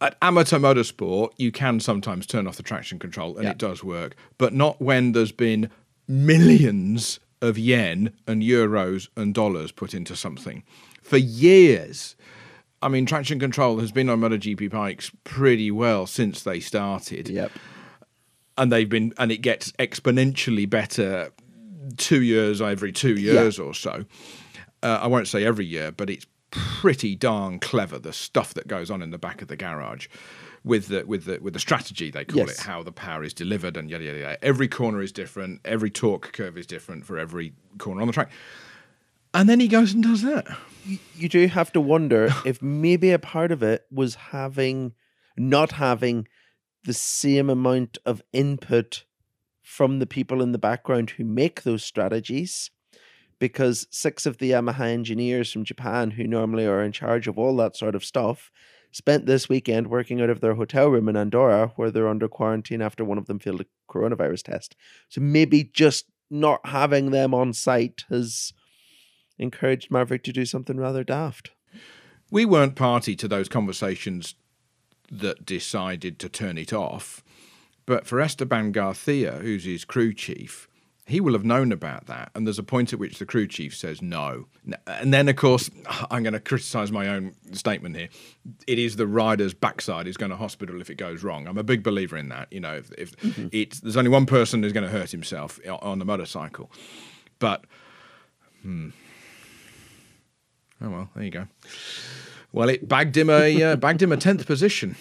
at 0.00 0.16
amateur 0.22 0.58
motorsport, 0.58 1.30
you 1.36 1.52
can 1.52 1.78
sometimes 1.78 2.26
turn 2.26 2.46
off 2.46 2.56
the 2.56 2.62
traction 2.62 2.98
control, 2.98 3.36
and 3.36 3.44
yeah. 3.44 3.50
it 3.50 3.58
does 3.58 3.84
work, 3.84 4.16
but 4.38 4.52
not 4.52 4.80
when 4.80 5.12
there's 5.12 5.32
been 5.32 5.70
millions 6.08 7.20
of 7.42 7.56
yen 7.58 8.12
and 8.26 8.42
euros 8.42 9.08
and 9.16 9.34
dollars 9.34 9.72
put 9.72 9.94
into 9.94 10.16
something 10.16 10.62
for 11.02 11.16
years. 11.16 12.16
I 12.82 12.88
mean, 12.88 13.04
traction 13.04 13.38
control 13.38 13.78
has 13.80 13.92
been 13.92 14.08
on 14.08 14.20
MotoGP 14.20 14.70
bikes 14.70 15.10
pretty 15.24 15.70
well 15.70 16.06
since 16.06 16.42
they 16.42 16.60
started. 16.60 17.28
Yep. 17.28 17.52
And 18.56 18.72
they've 18.72 18.88
been, 18.88 19.12
and 19.18 19.30
it 19.30 19.38
gets 19.38 19.72
exponentially 19.72 20.68
better 20.68 21.30
two 21.96 22.22
years 22.22 22.60
every 22.60 22.92
two 22.92 23.14
years 23.14 23.58
or 23.58 23.74
so. 23.74 24.04
Uh, 24.82 25.00
I 25.02 25.06
won't 25.06 25.28
say 25.28 25.44
every 25.44 25.66
year, 25.66 25.92
but 25.92 26.08
it's 26.08 26.26
pretty 26.50 27.14
darn 27.14 27.58
clever 27.58 27.98
the 27.98 28.12
stuff 28.12 28.54
that 28.54 28.66
goes 28.66 28.90
on 28.90 29.02
in 29.02 29.10
the 29.10 29.18
back 29.18 29.40
of 29.40 29.48
the 29.48 29.56
garage 29.56 30.08
with 30.64 30.88
the 30.88 31.06
with 31.06 31.24
the 31.24 31.38
with 31.40 31.54
the 31.54 31.60
strategy 31.60 32.10
they 32.10 32.24
call 32.24 32.38
yes. 32.38 32.58
it 32.58 32.66
how 32.66 32.82
the 32.82 32.92
power 32.92 33.22
is 33.22 33.32
delivered 33.32 33.76
and 33.76 33.90
yada 33.90 34.04
yada 34.04 34.18
yada. 34.18 34.44
Every 34.44 34.68
corner 34.68 35.00
is 35.00 35.12
different. 35.12 35.60
Every 35.64 35.90
torque 35.90 36.32
curve 36.32 36.58
is 36.58 36.66
different 36.66 37.06
for 37.06 37.18
every 37.18 37.54
corner 37.78 38.00
on 38.00 38.06
the 38.06 38.12
track. 38.12 38.30
And 39.32 39.48
then 39.48 39.60
he 39.60 39.68
goes 39.68 39.92
and 39.92 40.02
does 40.02 40.22
that. 40.22 40.48
You, 40.84 40.98
you 41.14 41.28
do 41.28 41.46
have 41.46 41.72
to 41.72 41.80
wonder 41.80 42.30
if 42.44 42.60
maybe 42.60 43.10
a 43.10 43.18
part 43.18 43.52
of 43.52 43.62
it 43.62 43.86
was 43.90 44.16
having 44.16 44.92
not 45.36 45.72
having 45.72 46.26
the 46.84 46.94
same 46.94 47.48
amount 47.48 47.98
of 48.04 48.22
input 48.32 49.04
from 49.62 49.98
the 49.98 50.06
people 50.06 50.42
in 50.42 50.52
the 50.52 50.58
background 50.58 51.10
who 51.10 51.24
make 51.24 51.62
those 51.62 51.84
strategies 51.84 52.70
because 53.40 53.88
six 53.90 54.26
of 54.26 54.38
the 54.38 54.52
Yamaha 54.52 54.92
engineers 54.92 55.50
from 55.50 55.64
Japan, 55.64 56.12
who 56.12 56.24
normally 56.24 56.66
are 56.66 56.82
in 56.82 56.92
charge 56.92 57.26
of 57.26 57.38
all 57.38 57.56
that 57.56 57.74
sort 57.74 57.96
of 57.96 58.04
stuff, 58.04 58.52
spent 58.92 59.26
this 59.26 59.48
weekend 59.48 59.88
working 59.88 60.20
out 60.20 60.30
of 60.30 60.40
their 60.40 60.54
hotel 60.54 60.88
room 60.88 61.08
in 61.08 61.16
Andorra, 61.16 61.72
where 61.74 61.90
they're 61.90 62.08
under 62.08 62.28
quarantine 62.28 62.82
after 62.82 63.04
one 63.04 63.18
of 63.18 63.26
them 63.26 63.38
failed 63.38 63.62
a 63.62 63.66
coronavirus 63.90 64.44
test. 64.44 64.76
So 65.08 65.20
maybe 65.20 65.64
just 65.64 66.06
not 66.30 66.60
having 66.66 67.10
them 67.10 67.34
on 67.34 67.52
site 67.52 68.04
has 68.10 68.52
encouraged 69.38 69.90
Maverick 69.90 70.22
to 70.24 70.32
do 70.32 70.44
something 70.44 70.76
rather 70.76 71.02
daft. 71.02 71.50
We 72.30 72.44
weren't 72.44 72.76
party 72.76 73.16
to 73.16 73.26
those 73.26 73.48
conversations 73.48 74.34
that 75.10 75.44
decided 75.46 76.18
to 76.20 76.28
turn 76.28 76.58
it 76.58 76.72
off. 76.72 77.24
But 77.86 78.06
for 78.06 78.20
Esteban 78.20 78.70
Garcia, 78.70 79.38
who's 79.40 79.64
his 79.64 79.84
crew 79.84 80.12
chief, 80.14 80.68
he 81.06 81.20
will 81.20 81.32
have 81.32 81.44
known 81.44 81.72
about 81.72 82.06
that. 82.06 82.30
And 82.34 82.46
there's 82.46 82.58
a 82.58 82.62
point 82.62 82.92
at 82.92 82.98
which 82.98 83.18
the 83.18 83.26
crew 83.26 83.46
chief 83.46 83.76
says 83.76 84.00
no. 84.00 84.46
And 84.86 85.12
then, 85.12 85.28
of 85.28 85.36
course, 85.36 85.70
I'm 86.10 86.22
going 86.22 86.34
to 86.34 86.40
criticise 86.40 86.92
my 86.92 87.08
own 87.08 87.34
statement 87.52 87.96
here. 87.96 88.08
It 88.66 88.78
is 88.78 88.96
the 88.96 89.06
rider's 89.06 89.54
backside 89.54 90.06
who's 90.06 90.16
going 90.16 90.30
to 90.30 90.36
hospital 90.36 90.80
if 90.80 90.90
it 90.90 90.96
goes 90.96 91.22
wrong. 91.22 91.46
I'm 91.46 91.58
a 91.58 91.64
big 91.64 91.82
believer 91.82 92.16
in 92.16 92.28
that. 92.28 92.52
You 92.52 92.60
know, 92.60 92.74
if, 92.74 92.90
if 92.96 93.16
mm-hmm. 93.16 93.48
it's 93.52 93.80
there's 93.80 93.96
only 93.96 94.10
one 94.10 94.26
person 94.26 94.62
who's 94.62 94.72
going 94.72 94.86
to 94.86 94.92
hurt 94.92 95.10
himself 95.10 95.58
on 95.68 95.98
the 95.98 96.04
motorcycle, 96.04 96.70
but 97.38 97.64
hmm. 98.62 98.90
Oh 100.82 100.88
well, 100.88 101.10
there 101.14 101.24
you 101.24 101.30
go. 101.30 101.46
Well, 102.52 102.68
it 102.68 102.88
bagged 102.88 103.16
him 103.16 103.30
a 103.30 103.62
uh, 103.62 103.76
bagged 103.76 104.02
him 104.02 104.12
a 104.12 104.16
tenth 104.16 104.46
position. 104.46 104.96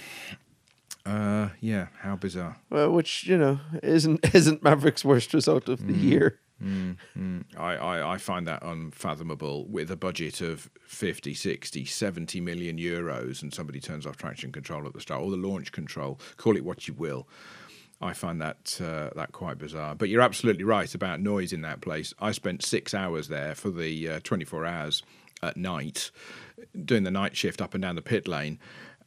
Uh, 1.06 1.50
yeah, 1.60 1.88
how 2.00 2.16
bizarre. 2.16 2.58
Well, 2.70 2.92
which 2.92 3.26
you 3.26 3.38
know 3.38 3.60
isn't 3.82 4.20
isn't 4.36 4.64
Maverick's 4.64 5.06
worst 5.06 5.34
result 5.34 5.70
of 5.70 5.86
the 5.86 5.94
mm, 5.94 6.02
year. 6.02 6.40
Mm, 6.64 6.98
mm. 7.18 7.46
I, 7.58 7.76
I, 7.76 8.14
I 8.14 8.18
find 8.18 8.46
that 8.48 8.62
unfathomable 8.64 9.66
with 9.68 9.90
a 9.92 9.96
budget 9.96 10.42
of 10.42 10.70
50, 10.86 11.34
60, 11.34 11.86
70 11.86 12.42
million 12.42 12.78
euros 12.78 13.42
and 13.42 13.54
somebody 13.54 13.80
turns 13.80 14.06
off 14.06 14.18
traction 14.18 14.52
control 14.52 14.86
at 14.86 14.94
the 14.94 15.00
start 15.00 15.22
or 15.22 15.32
the 15.32 15.38
launch 15.38 15.72
control, 15.72 16.20
call 16.36 16.58
it 16.58 16.66
what 16.66 16.86
you 16.88 16.94
will. 16.94 17.30
I 18.02 18.14
find 18.14 18.42
that 18.42 18.80
uh, 18.82 19.10
that 19.16 19.32
quite 19.32 19.58
bizarre. 19.58 19.96
But 19.96 20.10
you're 20.10 20.22
absolutely 20.22 20.64
right 20.64 20.94
about 20.94 21.20
noise 21.20 21.52
in 21.52 21.62
that 21.62 21.82
place. 21.82 22.14
I 22.20 22.32
spent 22.32 22.64
six 22.64 22.94
hours 22.94 23.28
there 23.28 23.56
for 23.56 23.70
the 23.70 24.10
uh, 24.10 24.20
24 24.24 24.66
hours 24.66 25.04
at 25.42 25.58
night, 25.58 26.12
doing 26.86 27.04
the 27.04 27.12
night 27.12 27.36
shift 27.36 27.62
up 27.62 27.74
and 27.74 27.82
down 27.82 27.96
the 27.96 28.02
pit 28.02 28.28
lane 28.28 28.60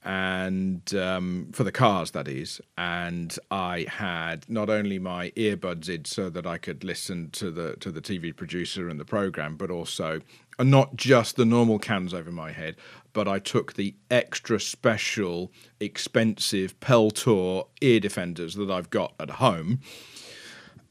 and 0.05 0.95
um, 0.95 1.49
for 1.53 1.65
the 1.65 1.73
cars 1.73 2.11
that 2.13 2.29
is. 2.29 2.61
And 2.77 3.37
i 3.51 3.87
had 3.89 4.49
not 4.49 4.69
only 4.69 4.99
my 4.99 5.31
earbuds 5.31 5.89
in 5.89 6.05
so 6.05 6.29
that 6.31 6.47
i 6.47 6.59
could 6.59 6.85
listen 6.85 7.31
to 7.31 7.51
the 7.51 7.77
to 7.77 7.91
the 7.91 8.01
tv 8.01 8.35
producer 8.35 8.89
and 8.89 8.99
the 8.99 9.05
program 9.05 9.57
but 9.57 9.71
also 9.71 10.21
and 10.59 10.71
not 10.71 10.97
just 10.97 11.37
the 11.37 11.45
normal 11.45 11.79
cans 11.79 12.13
over 12.13 12.31
my 12.31 12.51
head 12.51 12.77
but 13.13 13.29
i 13.29 13.39
took 13.39 13.75
the 13.75 13.95
extra 14.11 14.59
special 14.59 15.53
expensive 15.81 16.79
peltor 16.81 17.67
ear 17.81 18.01
defenders 18.01 18.55
that 18.55 18.71
i've 18.71 18.91
got 18.91 19.15
at 19.21 19.31
home. 19.31 19.81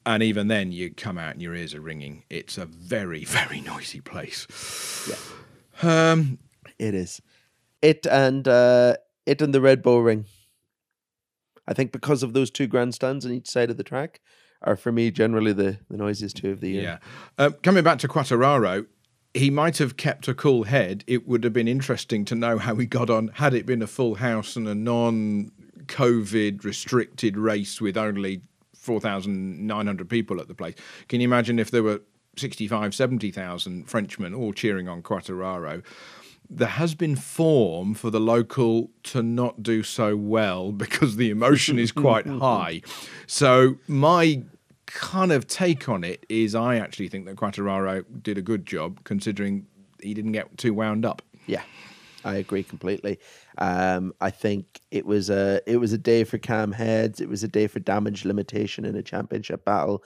And 0.04 0.24
even 0.24 0.48
then 0.48 0.72
you 0.72 0.90
come 0.90 1.20
out 1.20 1.34
and 1.34 1.44
your 1.44 1.54
ears 1.54 1.76
are 1.76 1.82
ringing. 1.82 2.24
It's 2.28 2.58
a 2.58 2.66
very 2.66 3.24
very 3.40 3.62
noisy 3.62 4.02
place. 4.02 4.48
Yeah. 5.84 6.12
Um 6.14 6.40
it 6.80 6.96
is 6.96 7.22
it 7.82 8.06
and 8.08 8.48
uh, 8.48 8.96
it 9.26 9.42
and 9.42 9.54
the 9.54 9.62
Red 9.62 9.82
Bull 9.82 10.02
Ring. 10.02 10.26
I 11.68 11.74
think 11.74 11.92
because 11.92 12.24
of 12.24 12.34
those 12.34 12.52
two 12.52 12.68
grandstands 12.68 13.26
on 13.26 13.32
each 13.32 13.48
side 13.48 13.70
of 13.70 13.78
the 13.78 13.84
track 13.84 14.20
are 14.62 14.76
for 14.76 14.92
me 14.92 15.12
generally 15.12 15.54
the, 15.54 15.78
the 15.90 15.98
noisiest 15.98 16.38
two 16.38 16.52
of 16.52 16.60
the 16.60 16.70
year. 16.70 16.84
Yeah. 16.84 16.98
Uh, 17.38 17.52
coming 17.64 17.84
back 17.84 18.00
to 18.00 18.08
Quartararo, 18.08 18.86
he 19.34 19.50
might 19.50 19.78
have 19.78 19.98
kept 19.98 20.28
a 20.28 20.34
cool 20.34 20.64
head. 20.64 21.04
It 21.08 21.28
would 21.28 21.44
have 21.44 21.54
been 21.54 21.68
interesting 21.68 22.26
to 22.26 22.36
know 22.36 22.58
how 22.58 22.76
he 22.76 22.86
got 22.86 23.10
on 23.10 23.30
had 23.36 23.54
it 23.54 23.66
been 23.66 23.82
a 23.82 23.88
full 23.88 24.16
house 24.16 24.56
and 24.56 24.68
a 24.68 24.76
non 24.76 25.52
COVID 25.86 26.64
restricted 26.64 27.38
race 27.38 27.82
with 27.82 27.98
only 27.98 28.42
4,900 28.76 30.10
people 30.10 30.40
at 30.40 30.48
the 30.48 30.56
place. 30.56 30.76
Can 31.08 31.22
you 31.22 31.26
imagine 31.26 31.60
if 31.60 31.72
there 31.72 31.84
were 31.84 32.02
65, 32.38 32.96
70,000 32.96 33.90
Frenchmen 33.90 34.34
all 34.34 34.54
cheering 34.54 34.88
on 34.88 35.02
Quartararo? 35.02 35.84
There 36.54 36.68
has 36.68 36.94
been 36.96 37.16
form 37.16 37.94
for 37.94 38.10
the 38.10 38.20
local 38.20 38.92
to 39.04 39.24
not 39.24 39.64
do 39.64 39.82
so 39.84 40.18
well 40.18 40.72
because 40.84 41.16
the 41.16 41.30
emotion 41.30 41.80
is 41.80 41.92
quite 41.92 42.28
high. 42.48 42.82
So 43.26 43.78
my 43.88 44.44
kind 44.86 45.32
of 45.32 45.48
take 45.48 45.88
on 45.88 46.04
it 46.04 46.26
is 46.28 46.54
I 46.54 46.76
actually 46.76 47.08
think 47.08 47.26
that 47.26 47.38
Quartararo 47.38 48.04
did 48.22 48.38
a 48.38 48.42
good 48.42 48.66
job 48.66 49.04
considering 49.06 49.66
he 50.04 50.14
didn't 50.14 50.34
get 50.34 50.58
too 50.58 50.74
wound 50.74 51.06
up. 51.06 51.22
Yeah. 51.48 51.64
I 52.24 52.36
agree 52.36 52.64
completely. 52.64 53.20
Um, 53.58 54.14
I 54.22 54.30
think 54.30 54.82
it 54.92 55.06
was 55.06 55.30
a 55.32 55.62
it 55.66 55.78
was 55.78 55.92
a 55.92 55.98
day 55.98 56.24
for 56.24 56.38
calm 56.38 56.72
heads. 56.72 57.20
It 57.20 57.28
was 57.28 57.44
a 57.44 57.48
day 57.48 57.66
for 57.66 57.80
damage 57.80 58.26
limitation 58.26 58.86
in 58.86 58.96
a 58.96 59.02
championship 59.02 59.66
battle 59.66 60.04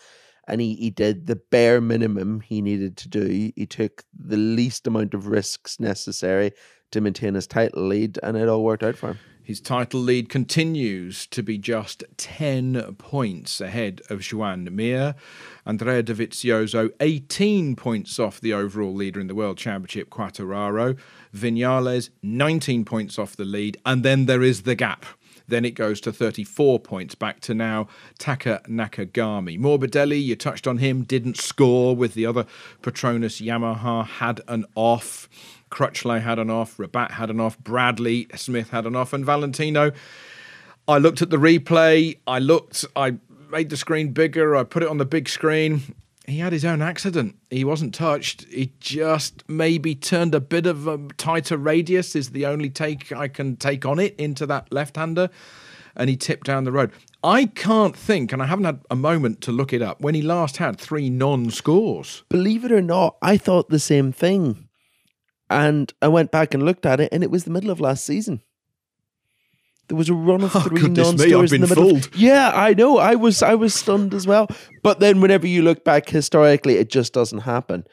and 0.48 0.62
he, 0.62 0.76
he 0.76 0.90
did 0.90 1.28
the 1.28 1.36
bare 1.36 1.82
minimum 1.82 2.42
he 2.42 2.62
needed 2.62 2.98
to 2.98 3.10
do. 3.10 3.52
He 3.56 3.66
took 3.66 4.04
the 4.14 4.38
least 4.38 4.88
amount 4.88 5.14
of 5.14 5.28
risks 5.28 5.80
necessary 5.80 6.52
to 6.92 7.02
maintain 7.02 7.34
his 7.34 7.48
title 7.48 7.88
lead, 7.88 8.20
and 8.24 8.38
it 8.38 8.48
all 8.48 8.64
worked 8.64 8.84
out 8.84 8.96
for 8.96 9.08
him. 9.10 9.20
His 9.46 9.62
title 9.62 10.00
lead 10.00 10.28
continues 10.28 11.28
to 11.28 11.44
be 11.44 11.60
just 11.60 12.04
10 12.18 12.96
points 12.98 13.62
ahead 13.62 14.02
of 14.10 14.22
Joan 14.22 14.76
Mir. 14.76 15.14
Andrea 15.68 16.02
Dovizioso 16.02 16.90
18 17.00 17.76
points 17.76 18.18
off 18.18 18.42
the 18.42 18.54
overall 18.54 18.94
leader 18.94 19.20
in 19.20 19.28
the 19.28 19.36
World 19.36 19.60
Championship, 19.60 20.10
Quartararo. 20.10 20.98
Vinales 21.32 22.10
19 22.24 22.86
points 22.86 23.20
off 23.20 23.36
the 23.36 23.46
lead. 23.46 23.78
And 23.86 24.02
then 24.02 24.26
there 24.26 24.42
is 24.42 24.64
the 24.64 24.74
gap 24.74 25.06
then 25.48 25.66
it 25.66 25.72
goes 25.72 26.02
to 26.02 26.12
34 26.12 26.80
points 26.80 27.16
back 27.16 27.40
to 27.42 27.54
now 27.54 27.88
Taka 28.18 28.62
Nakagami. 28.68 29.60
Morbidelli, 29.60 30.24
you 30.24 30.36
touched 30.36 30.68
on 30.68 30.78
him, 30.78 31.04
didn't 31.04 31.38
score 31.38 31.96
with 31.96 32.14
the 32.14 32.26
other 32.26 32.46
Petronas 32.82 33.46
Yamaha, 33.46 34.06
had 34.06 34.42
an 34.48 34.66
off. 34.76 35.30
Crutchlow 35.70 36.22
had 36.22 36.40
an 36.40 36.50
off. 36.50 36.78
Rabat 36.78 37.12
had 37.12 37.30
an 37.30 37.40
off. 37.40 37.60
Bradley 37.60 38.28
Smith 38.36 38.70
had 38.70 38.86
an 38.86 38.96
off. 38.96 39.14
And 39.14 39.26
Valentino, 39.26 39.92
I 40.88 40.98
looked 40.98 41.22
at 41.22 41.30
the 41.30 41.38
replay. 41.38 42.18
I 42.28 42.40
looked, 42.40 42.86
I 42.96 43.18
made 43.50 43.70
the 43.70 43.78
screen 43.78 44.12
bigger. 44.12 44.56
I 44.56 44.64
put 44.64 44.84
it 44.84 44.90
on 44.90 44.98
the 44.98 45.06
big 45.06 45.28
screen 45.28 45.82
he 46.28 46.40
had 46.40 46.54
his 46.54 46.66
own 46.66 46.82
accident. 46.82 47.36
He 47.50 47.64
wasn't 47.64 47.94
touched. 47.94 48.46
He 48.46 48.74
just 48.80 49.44
maybe 49.48 49.96
turned 49.96 50.34
a 50.34 50.40
bit 50.40 50.66
of 50.66 50.88
a 50.88 50.98
tighter 51.18 51.58
radius, 51.58 52.16
is 52.16 52.30
the 52.30 52.46
only 52.46 52.70
take 52.70 53.12
I 53.12 53.28
can 53.28 53.56
take 53.58 53.86
on 53.86 54.00
it 54.00 54.16
into 54.18 54.46
that 54.48 54.72
left 54.72 54.96
hander. 54.96 55.30
And 55.96 56.10
he 56.10 56.18
tipped 56.18 56.48
down 56.48 56.66
the 56.66 56.72
road. 56.72 56.92
I 57.24 57.46
can't 57.46 57.96
think, 57.96 58.34
and 58.34 58.42
I 58.42 58.48
haven't 58.48 58.66
had 58.66 58.82
a 58.92 58.96
moment 58.96 59.42
to 59.42 59.52
look 59.52 59.72
it 59.72 59.82
up, 59.82 60.02
when 60.02 60.14
he 60.14 60.22
last 60.22 60.58
had 60.58 60.78
three 60.80 61.10
non 61.10 61.50
scores. 61.52 62.24
Believe 62.30 62.66
it 62.66 62.72
or 62.72 62.82
not, 62.82 63.18
I 63.22 63.38
thought 63.38 63.70
the 63.70 63.80
same 63.80 64.12
thing. 64.12 64.68
And 65.50 65.94
I 66.02 66.08
went 66.08 66.32
back 66.32 66.54
and 66.54 66.64
looked 66.64 66.86
at 66.86 67.00
it, 67.00 67.10
and 67.12 67.24
it 67.24 67.32
was 67.32 67.44
the 67.44 67.52
middle 67.52 67.70
of 67.70 67.80
last 67.80 68.06
season. 68.06 68.42
There 69.88 69.98
was 69.98 70.10
a 70.10 70.14
run 70.14 70.44
of 70.44 70.56
oh, 70.56 70.62
three 70.62 70.84
oh, 70.84 70.88
non-scores 70.88 71.54
in 71.54 71.62
the 71.62 71.68
middle. 71.68 71.98
Of, 71.98 72.16
yeah, 72.16 72.52
I 72.54 72.74
know. 72.74 72.98
I 72.98 73.16
was 73.16 73.44
I 73.44 73.56
was 73.56 73.74
stunned 73.74 74.14
as 74.14 74.26
well. 74.26 74.48
But 74.84 75.00
then, 75.00 75.22
whenever 75.22 75.48
you 75.48 75.62
look 75.62 75.84
back 75.84 76.10
historically, 76.10 76.76
it 76.78 76.90
just 76.90 77.14
doesn't 77.14 77.40
happen. 77.40 77.86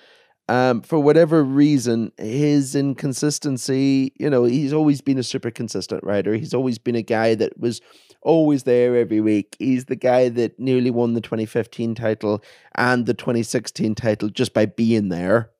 Um, 0.48 0.82
for 0.82 0.98
whatever 0.98 1.44
reason, 1.44 2.12
his 2.18 2.74
inconsistency, 2.74 4.12
you 4.18 4.28
know, 4.28 4.44
he's 4.44 4.72
always 4.72 5.00
been 5.00 5.18
a 5.18 5.22
super 5.22 5.50
consistent 5.50 6.02
rider. 6.02 6.34
He's 6.34 6.52
always 6.52 6.78
been 6.78 6.96
a 6.96 7.02
guy 7.02 7.34
that 7.36 7.58
was 7.58 7.80
always 8.22 8.64
there 8.64 8.96
every 8.96 9.20
week. 9.20 9.56
He's 9.58 9.86
the 9.86 9.96
guy 9.96 10.28
that 10.30 10.58
nearly 10.58 10.90
won 10.90 11.14
the 11.14 11.20
2015 11.20 11.94
title 11.94 12.42
and 12.74 13.06
the 13.06 13.14
2016 13.14 13.94
title 13.94 14.28
just 14.28 14.52
by 14.52 14.66
being 14.66 15.08
there 15.08 15.50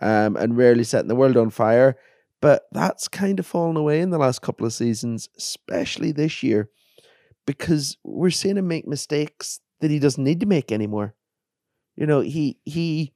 um, 0.00 0.36
and 0.36 0.56
rarely 0.56 0.84
setting 0.84 1.08
the 1.08 1.16
world 1.16 1.36
on 1.36 1.50
fire. 1.50 1.96
But 2.40 2.66
that's 2.72 3.08
kind 3.08 3.38
of 3.38 3.46
fallen 3.46 3.76
away 3.76 4.00
in 4.00 4.10
the 4.10 4.18
last 4.18 4.42
couple 4.42 4.64
of 4.64 4.72
seasons, 4.72 5.28
especially 5.36 6.12
this 6.12 6.42
year, 6.42 6.70
because 7.46 7.96
we're 8.04 8.30
seeing 8.30 8.56
him 8.56 8.68
make 8.68 8.86
mistakes 8.86 9.60
that 9.80 9.90
he 9.90 9.98
doesn't 9.98 10.22
need 10.22 10.40
to 10.40 10.46
make 10.46 10.70
anymore. 10.70 11.14
You 11.96 12.06
know, 12.06 12.20
he 12.20 12.58
he 12.64 13.12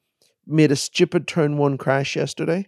made 0.47 0.73
a 0.73 0.77
stupid 0.77 1.29
turn 1.29 1.57
one 1.57 1.79
crash 1.79 2.17
yesterday, 2.17 2.67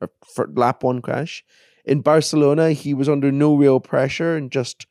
or 0.00 0.10
for 0.34 0.48
lap 0.54 0.84
one 0.84 1.02
crash. 1.02 1.44
In 1.84 2.00
Barcelona, 2.00 2.70
he 2.72 2.94
was 2.94 3.08
under 3.08 3.32
no 3.32 3.56
real 3.56 3.80
pressure 3.80 4.36
and 4.36 4.52
just 4.52 4.86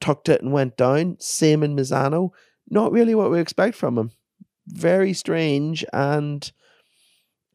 tucked 0.00 0.28
it 0.28 0.40
and 0.40 0.52
went 0.52 0.76
down. 0.76 1.16
Same 1.18 1.64
in 1.64 1.74
Misano. 1.74 2.30
Not 2.68 2.92
really 2.92 3.16
what 3.16 3.32
we 3.32 3.40
expect 3.40 3.74
from 3.74 3.98
him. 3.98 4.12
Very 4.68 5.12
strange 5.12 5.84
and 5.92 6.52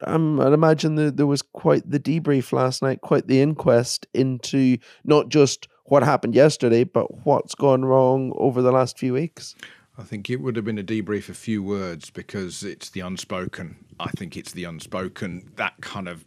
um, 0.02 0.40
I'd 0.40 0.54
imagine 0.54 0.96
that 0.96 1.18
there 1.18 1.28
was 1.28 1.42
quite 1.42 1.90
the 1.90 2.00
debrief 2.00 2.52
last 2.52 2.82
night, 2.82 3.02
quite 3.02 3.28
the 3.28 3.42
inquest 3.42 4.08
into 4.14 4.78
not 5.04 5.30
just 5.30 5.68
what 5.86 6.04
happened 6.04 6.36
yesterday, 6.36 6.84
but 6.84 7.26
what's 7.26 7.56
gone 7.56 7.86
wrong 7.86 8.34
over 8.36 8.62
the 8.62 8.72
last 8.72 8.98
few 8.98 9.14
weeks. 9.14 9.56
I 9.98 10.04
think 10.04 10.30
it 10.30 10.38
would 10.38 10.56
have 10.58 10.66
been 10.66 10.80
a 10.80 10.84
debrief 10.84 11.30
of 11.30 11.38
few 11.38 11.64
words 11.64 12.10
because 12.10 12.64
it's 12.64 12.90
the 12.90 13.00
unspoken. 13.00 13.78
I 14.00 14.10
think 14.10 14.36
it's 14.36 14.52
the 14.52 14.66
unspoken, 14.66 15.52
that 15.56 15.74
kind 15.80 16.10
of 16.10 16.26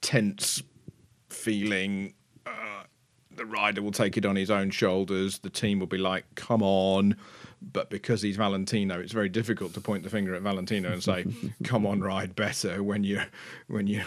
tense 0.00 0.62
feeling. 1.28 2.14
Uh, 2.46 2.77
the 3.38 3.46
rider 3.46 3.80
will 3.80 3.92
take 3.92 4.16
it 4.16 4.26
on 4.26 4.36
his 4.36 4.50
own 4.50 4.70
shoulders. 4.70 5.38
The 5.38 5.50
team 5.50 5.78
will 5.78 5.86
be 5.86 5.98
like, 5.98 6.24
come 6.34 6.62
on 6.62 7.16
but 7.60 7.90
because 7.90 8.22
he's 8.22 8.36
Valentino, 8.36 8.98
it's 9.00 9.12
very 9.12 9.28
difficult 9.28 9.74
to 9.74 9.80
point 9.80 10.02
the 10.02 10.10
finger 10.10 10.34
at 10.34 10.42
Valentino 10.42 10.92
and 10.92 11.02
say, 11.02 11.24
"Come 11.64 11.86
on, 11.86 12.00
ride 12.00 12.36
better." 12.36 12.82
When 12.82 13.04
you 13.04 13.22
when 13.66 13.86
you 13.86 14.02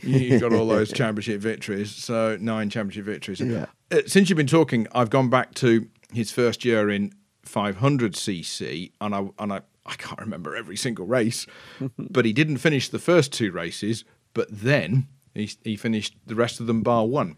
you've 0.00 0.40
got 0.40 0.52
all 0.52 0.66
those 0.66 0.92
championship 0.92 1.40
victories, 1.40 1.94
so 1.94 2.36
nine 2.40 2.70
championship 2.70 3.04
victories. 3.04 3.40
Yeah. 3.40 3.66
Uh, 3.90 4.00
since 4.06 4.28
you've 4.28 4.36
been 4.36 4.46
talking, 4.46 4.86
I've 4.92 5.10
gone 5.10 5.30
back 5.30 5.54
to 5.54 5.88
his 6.12 6.32
first 6.32 6.64
year 6.64 6.90
in 6.90 7.12
500cc, 7.46 8.92
and 9.00 9.14
I 9.14 9.28
and 9.38 9.52
I, 9.52 9.60
I 9.84 9.94
can't 9.94 10.20
remember 10.20 10.56
every 10.56 10.76
single 10.76 11.06
race, 11.06 11.46
but 11.98 12.24
he 12.24 12.32
didn't 12.32 12.58
finish 12.58 12.88
the 12.88 12.98
first 12.98 13.32
two 13.32 13.52
races. 13.52 14.04
But 14.34 14.48
then 14.50 15.06
he 15.34 15.50
he 15.62 15.76
finished 15.76 16.16
the 16.26 16.34
rest 16.34 16.60
of 16.60 16.66
them 16.66 16.82
bar 16.82 17.06
one. 17.06 17.36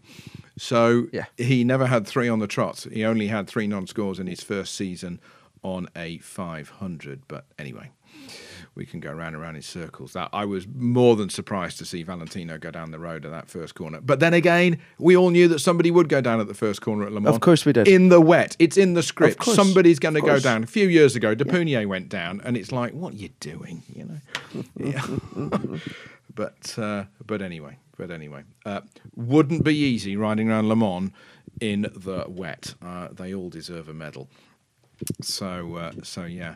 So 0.59 1.07
Yeah. 1.13 1.25
he 1.37 1.63
never 1.63 1.87
had 1.87 2.05
three 2.05 2.27
on 2.27 2.39
the 2.39 2.47
trot. 2.47 2.85
He 2.91 3.03
only 3.05 3.27
had 3.27 3.47
three 3.47 3.65
non-scores 3.65 4.19
in 4.19 4.27
his 4.27 4.41
first 4.43 4.75
season 4.75 5.19
on 5.63 5.87
a 5.95 6.17
500. 6.19 7.21
But 7.27 7.45
anyway, 7.57 7.91
we 8.75 8.85
can 8.85 8.99
go 8.99 9.11
round 9.11 9.35
and 9.35 9.41
round 9.41 9.55
in 9.55 9.61
circles. 9.63 10.13
That 10.13 10.29
I 10.33 10.43
was 10.45 10.67
more 10.67 11.15
than 11.15 11.29
surprised 11.29 11.77
to 11.79 11.85
see 11.85 12.03
Valentino 12.03 12.57
go 12.57 12.71
down 12.71 12.91
the 12.91 12.99
road 12.99 13.25
at 13.25 13.31
that 13.31 13.47
first 13.49 13.73
corner. 13.75 14.01
But 14.01 14.19
then 14.19 14.33
again, 14.33 14.79
we 14.97 15.15
all 15.15 15.29
knew 15.29 15.47
that 15.47 15.59
somebody 15.59 15.91
would 15.91 16.09
go 16.09 16.19
down 16.21 16.39
at 16.41 16.47
the 16.47 16.53
first 16.53 16.81
corner 16.81 17.05
at 17.05 17.13
Le 17.13 17.21
Mans. 17.21 17.35
Of 17.35 17.41
course 17.41 17.65
we 17.65 17.73
did. 17.73 17.87
In 17.87 18.09
the 18.09 18.21
wet, 18.21 18.55
it's 18.59 18.77
in 18.77 18.93
the 18.95 19.03
script. 19.03 19.43
Somebody's 19.43 19.99
going 19.99 20.15
to 20.15 20.21
go 20.21 20.39
down. 20.39 20.63
A 20.63 20.67
few 20.67 20.87
years 20.87 21.15
ago, 21.15 21.35
de 21.35 21.45
Puniet 21.45 21.87
went 21.87 22.09
down, 22.09 22.41
and 22.43 22.57
it's 22.57 22.71
like, 22.71 22.93
what 22.93 23.13
are 23.13 23.17
you 23.17 23.29
doing? 23.39 23.83
You 23.95 24.05
know. 24.05 24.19
Yeah. 24.77 25.05
but 26.35 26.77
uh, 26.77 27.03
but 27.25 27.41
anyway, 27.41 27.77
but 27.99 28.09
anyway, 28.09 28.43
uh, 28.65 28.81
wouldn't 29.15 29.63
be 29.63 29.75
easy 29.75 30.15
riding 30.15 30.49
around 30.49 30.69
Le 30.69 30.75
Mans 30.75 31.11
in 31.59 31.81
the 31.81 32.25
wet. 32.27 32.73
Uh, 32.81 33.09
they 33.11 33.33
all 33.33 33.49
deserve 33.49 33.89
a 33.89 33.93
medal. 33.93 34.29
So 35.21 35.75
uh, 35.75 35.91
so 36.01 36.23
yeah. 36.23 36.55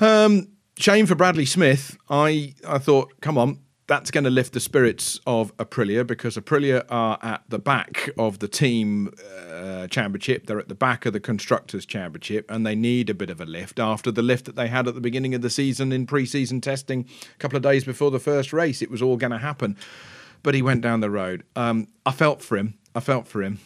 Um, 0.00 0.48
shame 0.78 1.06
for 1.06 1.14
Bradley 1.14 1.46
Smith. 1.46 1.96
I 2.08 2.54
I 2.66 2.78
thought, 2.78 3.20
come 3.20 3.38
on, 3.38 3.60
that's 3.90 4.12
going 4.12 4.22
to 4.22 4.30
lift 4.30 4.52
the 4.52 4.60
spirits 4.60 5.18
of 5.26 5.54
Aprilia 5.56 6.06
because 6.06 6.36
Aprilia 6.36 6.84
are 6.90 7.18
at 7.22 7.42
the 7.48 7.58
back 7.58 8.08
of 8.16 8.38
the 8.38 8.46
team 8.46 9.12
uh, 9.52 9.88
championship. 9.88 10.46
They're 10.46 10.60
at 10.60 10.68
the 10.68 10.76
back 10.76 11.06
of 11.06 11.12
the 11.12 11.18
constructors 11.18 11.84
championship, 11.84 12.48
and 12.48 12.64
they 12.64 12.76
need 12.76 13.10
a 13.10 13.14
bit 13.14 13.30
of 13.30 13.40
a 13.40 13.44
lift 13.44 13.80
after 13.80 14.12
the 14.12 14.22
lift 14.22 14.44
that 14.44 14.54
they 14.54 14.68
had 14.68 14.86
at 14.86 14.94
the 14.94 15.00
beginning 15.00 15.34
of 15.34 15.42
the 15.42 15.50
season 15.50 15.90
in 15.90 16.06
pre-season 16.06 16.60
testing 16.60 17.04
a 17.34 17.38
couple 17.38 17.56
of 17.56 17.64
days 17.64 17.82
before 17.82 18.12
the 18.12 18.20
first 18.20 18.52
race. 18.52 18.80
It 18.80 18.92
was 18.92 19.02
all 19.02 19.16
going 19.16 19.32
to 19.32 19.38
happen, 19.38 19.76
but 20.42 20.54
he 20.54 20.62
went 20.62 20.82
down 20.82 21.00
the 21.00 21.10
road. 21.10 21.44
Um, 21.56 21.88
I 22.06 22.12
felt 22.12 22.42
for 22.42 22.56
him. 22.56 22.78
I 22.94 23.00
felt 23.00 23.26
for 23.26 23.42
him. 23.42 23.58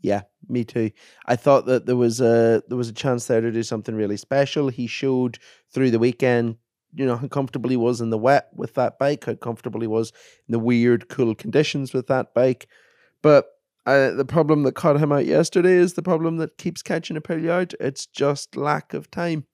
Yeah, 0.00 0.22
me 0.48 0.64
too. 0.64 0.90
I 1.26 1.36
thought 1.36 1.66
that 1.66 1.86
there 1.86 1.96
was 1.96 2.20
a 2.20 2.62
there 2.68 2.78
was 2.78 2.88
a 2.88 2.94
chance 2.94 3.26
there 3.26 3.40
to 3.40 3.50
do 3.50 3.62
something 3.62 3.94
really 3.94 4.16
special. 4.16 4.68
He 4.68 4.86
showed 4.86 5.38
through 5.72 5.90
the 5.90 5.98
weekend, 5.98 6.56
you 6.94 7.06
know, 7.06 7.16
how 7.16 7.28
comfortable 7.28 7.70
he 7.70 7.76
was 7.76 8.00
in 8.00 8.10
the 8.10 8.18
wet 8.18 8.48
with 8.54 8.74
that 8.74 8.98
bike, 8.98 9.24
how 9.24 9.34
comfortable 9.34 9.80
he 9.80 9.86
was 9.86 10.12
in 10.48 10.52
the 10.52 10.58
weird, 10.58 11.08
cool 11.08 11.34
conditions 11.34 11.92
with 11.92 12.06
that 12.08 12.34
bike. 12.34 12.68
But 13.22 13.46
uh, 13.86 14.10
the 14.10 14.24
problem 14.24 14.64
that 14.64 14.74
caught 14.74 15.00
him 15.00 15.12
out 15.12 15.26
yesterday 15.26 15.74
is 15.74 15.94
the 15.94 16.02
problem 16.02 16.38
that 16.38 16.58
keeps 16.58 16.82
catching 16.82 17.16
Aprilia 17.16 17.50
out. 17.50 17.74
It's 17.78 18.06
just 18.06 18.56
lack 18.56 18.94
of 18.94 19.10
time. 19.10 19.46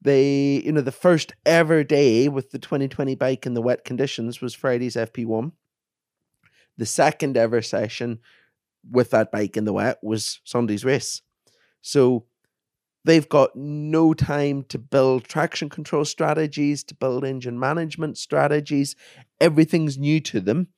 They, 0.00 0.62
you 0.64 0.72
know, 0.72 0.80
the 0.80 0.92
first 0.92 1.32
ever 1.44 1.82
day 1.82 2.28
with 2.28 2.50
the 2.50 2.58
2020 2.58 3.14
bike 3.16 3.46
in 3.46 3.54
the 3.54 3.62
wet 3.62 3.84
conditions 3.84 4.40
was 4.40 4.54
Friday's 4.54 4.96
FP1. 4.96 5.52
The 6.78 6.86
second 6.86 7.36
ever 7.36 7.60
session 7.60 8.20
with 8.90 9.10
that 9.10 9.30
bike 9.30 9.56
in 9.56 9.64
the 9.64 9.72
wet 9.72 9.98
was 10.02 10.40
Sunday's 10.44 10.84
race. 10.84 11.20
So 11.82 12.24
they've 13.04 13.28
got 13.28 13.54
no 13.54 14.14
time 14.14 14.62
to 14.64 14.78
build 14.78 15.24
traction 15.24 15.68
control 15.68 16.04
strategies, 16.04 16.84
to 16.84 16.94
build 16.94 17.24
engine 17.24 17.58
management 17.58 18.18
strategies. 18.18 18.96
Everything's 19.40 19.98
new 19.98 20.20
to 20.20 20.40
them. 20.40 20.68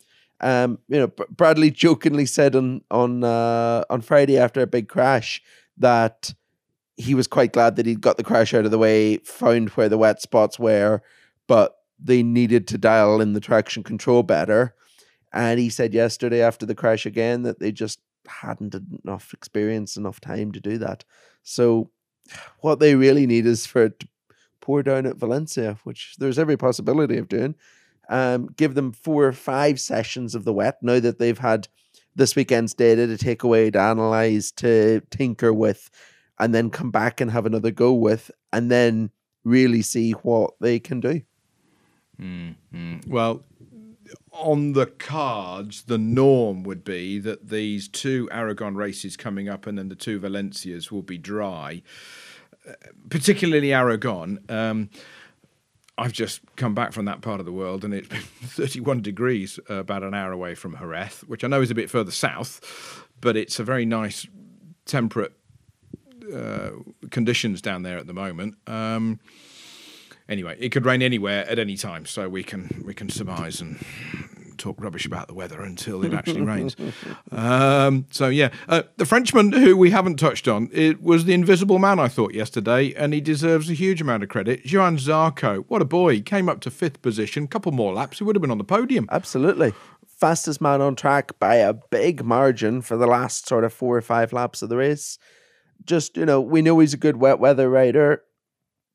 Um, 0.40 0.78
you 0.88 0.98
know, 0.98 1.08
Bradley 1.30 1.70
jokingly 1.70 2.24
said 2.24 2.56
on 2.56 2.82
on 2.90 3.22
uh, 3.22 3.84
on 3.90 4.00
Friday 4.00 4.38
after 4.38 4.62
a 4.62 4.66
big 4.66 4.88
crash 4.88 5.42
that 5.76 6.32
he 6.96 7.14
was 7.14 7.26
quite 7.26 7.52
glad 7.52 7.76
that 7.76 7.86
he'd 7.86 8.00
got 8.00 8.16
the 8.16 8.24
crash 8.24 8.54
out 8.54 8.64
of 8.64 8.70
the 8.70 8.78
way, 8.78 9.18
found 9.18 9.70
where 9.70 9.88
the 9.88 9.98
wet 9.98 10.20
spots 10.20 10.58
were, 10.58 11.02
but 11.46 11.76
they 11.98 12.22
needed 12.22 12.66
to 12.68 12.78
dial 12.78 13.20
in 13.20 13.32
the 13.32 13.40
traction 13.40 13.82
control 13.82 14.22
better. 14.22 14.74
And 15.32 15.60
he 15.60 15.68
said 15.68 15.94
yesterday 15.94 16.42
after 16.42 16.66
the 16.66 16.74
crash 16.74 17.06
again 17.06 17.42
that 17.42 17.60
they 17.60 17.72
just 17.72 18.00
hadn't 18.26 18.74
enough 19.04 19.32
experience, 19.32 19.96
enough 19.96 20.20
time 20.20 20.52
to 20.52 20.60
do 20.60 20.78
that. 20.78 21.04
So 21.42 21.90
what 22.60 22.80
they 22.80 22.94
really 22.94 23.26
need 23.26 23.46
is 23.46 23.66
for 23.66 23.84
it 23.84 24.00
to 24.00 24.08
pour 24.60 24.82
down 24.82 25.06
at 25.06 25.16
Valencia, 25.16 25.78
which 25.84 26.16
there's 26.18 26.38
every 26.38 26.56
possibility 26.56 27.16
of 27.16 27.28
doing. 27.28 27.54
Um, 28.08 28.48
give 28.56 28.74
them 28.74 28.92
four 28.92 29.24
or 29.26 29.32
five 29.32 29.78
sessions 29.78 30.34
of 30.34 30.44
the 30.44 30.52
wet 30.52 30.78
now 30.82 30.98
that 30.98 31.18
they've 31.18 31.38
had 31.38 31.68
this 32.16 32.34
weekend's 32.34 32.74
data 32.74 33.06
to 33.06 33.16
take 33.16 33.44
away, 33.44 33.70
to 33.70 33.80
analyze, 33.80 34.50
to 34.52 35.00
tinker 35.10 35.52
with, 35.52 35.90
and 36.38 36.52
then 36.52 36.70
come 36.70 36.90
back 36.90 37.20
and 37.20 37.30
have 37.30 37.46
another 37.46 37.70
go 37.70 37.92
with, 37.92 38.30
and 38.52 38.70
then 38.70 39.10
really 39.44 39.80
see 39.80 40.12
what 40.12 40.54
they 40.60 40.80
can 40.80 40.98
do. 41.00 41.22
Well, 43.06 43.44
on 44.32 44.72
the 44.72 44.86
cards, 44.86 45.82
the 45.82 45.98
norm 45.98 46.62
would 46.62 46.84
be 46.84 47.18
that 47.18 47.48
these 47.48 47.88
two 47.88 48.28
Aragon 48.30 48.76
races 48.76 49.16
coming 49.16 49.48
up 49.48 49.66
and 49.66 49.76
then 49.78 49.88
the 49.88 49.94
two 49.94 50.18
Valencias 50.18 50.90
will 50.90 51.02
be 51.02 51.18
dry, 51.18 51.82
uh, 52.68 52.72
particularly 53.08 53.72
Aragon. 53.72 54.38
Um, 54.48 54.90
I've 55.98 56.12
just 56.12 56.40
come 56.56 56.74
back 56.74 56.92
from 56.92 57.04
that 57.04 57.20
part 57.20 57.40
of 57.40 57.46
the 57.46 57.52
world 57.52 57.84
and 57.84 57.92
it's 57.92 58.08
been 58.08 58.20
31 58.42 59.02
degrees 59.02 59.58
uh, 59.68 59.74
about 59.74 60.02
an 60.02 60.14
hour 60.14 60.32
away 60.32 60.54
from 60.54 60.76
Jerez, 60.76 61.20
which 61.26 61.44
I 61.44 61.48
know 61.48 61.60
is 61.60 61.70
a 61.70 61.74
bit 61.74 61.90
further 61.90 62.12
south, 62.12 63.06
but 63.20 63.36
it's 63.36 63.58
a 63.58 63.64
very 63.64 63.84
nice, 63.84 64.26
temperate 64.86 65.32
uh, 66.32 66.70
conditions 67.10 67.60
down 67.60 67.82
there 67.82 67.98
at 67.98 68.06
the 68.06 68.14
moment. 68.14 68.54
Um, 68.66 69.20
anyway, 70.30 70.56
it 70.58 70.70
could 70.70 70.86
rain 70.86 71.02
anywhere 71.02 71.46
at 71.46 71.58
any 71.58 71.76
time, 71.76 72.06
so 72.06 72.28
we 72.28 72.42
can 72.42 72.82
we 72.86 72.94
can 72.94 73.10
surmise 73.10 73.60
and 73.60 73.84
talk 74.56 74.80
rubbish 74.80 75.06
about 75.06 75.26
the 75.26 75.34
weather 75.34 75.62
until 75.62 76.04
it 76.04 76.12
actually 76.14 76.42
rains. 76.42 76.76
Um, 77.32 78.06
so 78.10 78.28
yeah, 78.28 78.50
uh, 78.68 78.82
the 78.96 79.06
Frenchman 79.06 79.52
who 79.52 79.76
we 79.76 79.90
haven't 79.90 80.16
touched 80.16 80.48
on 80.48 80.68
it 80.72 81.00
was 81.00 81.24
the 81.24 81.32
Invisible 81.32 81.78
Man 81.78 81.98
I 81.98 82.08
thought 82.08 82.34
yesterday, 82.34 82.92
and 82.94 83.14
he 83.14 83.20
deserves 83.20 83.70
a 83.70 83.74
huge 83.74 84.00
amount 84.00 84.22
of 84.22 84.28
credit. 84.28 84.64
Johann 84.64 84.96
Zarco, 84.98 85.64
what 85.68 85.80
a 85.80 85.84
boy! 85.84 86.14
He 86.14 86.22
came 86.22 86.48
up 86.48 86.60
to 86.62 86.70
fifth 86.70 87.00
position, 87.02 87.46
couple 87.46 87.72
more 87.72 87.94
laps, 87.94 88.18
he 88.18 88.24
would 88.24 88.36
have 88.36 88.42
been 88.42 88.50
on 88.50 88.58
the 88.58 88.64
podium. 88.64 89.08
Absolutely. 89.10 89.72
Fastest 90.06 90.60
man 90.60 90.80
on 90.80 90.96
track 90.96 91.38
by 91.38 91.56
a 91.56 91.72
big 91.72 92.24
margin 92.24 92.82
for 92.82 92.96
the 92.96 93.06
last 93.06 93.48
sort 93.48 93.64
of 93.64 93.72
four 93.72 93.96
or 93.96 94.02
five 94.02 94.32
laps 94.32 94.60
of 94.60 94.68
the 94.68 94.76
race. 94.76 95.18
Just, 95.84 96.16
you 96.16 96.26
know, 96.26 96.40
we 96.40 96.60
know 96.60 96.78
he's 96.80 96.92
a 96.94 96.98
good 96.98 97.16
wet 97.16 97.38
weather 97.38 97.70
rider. 97.70 98.22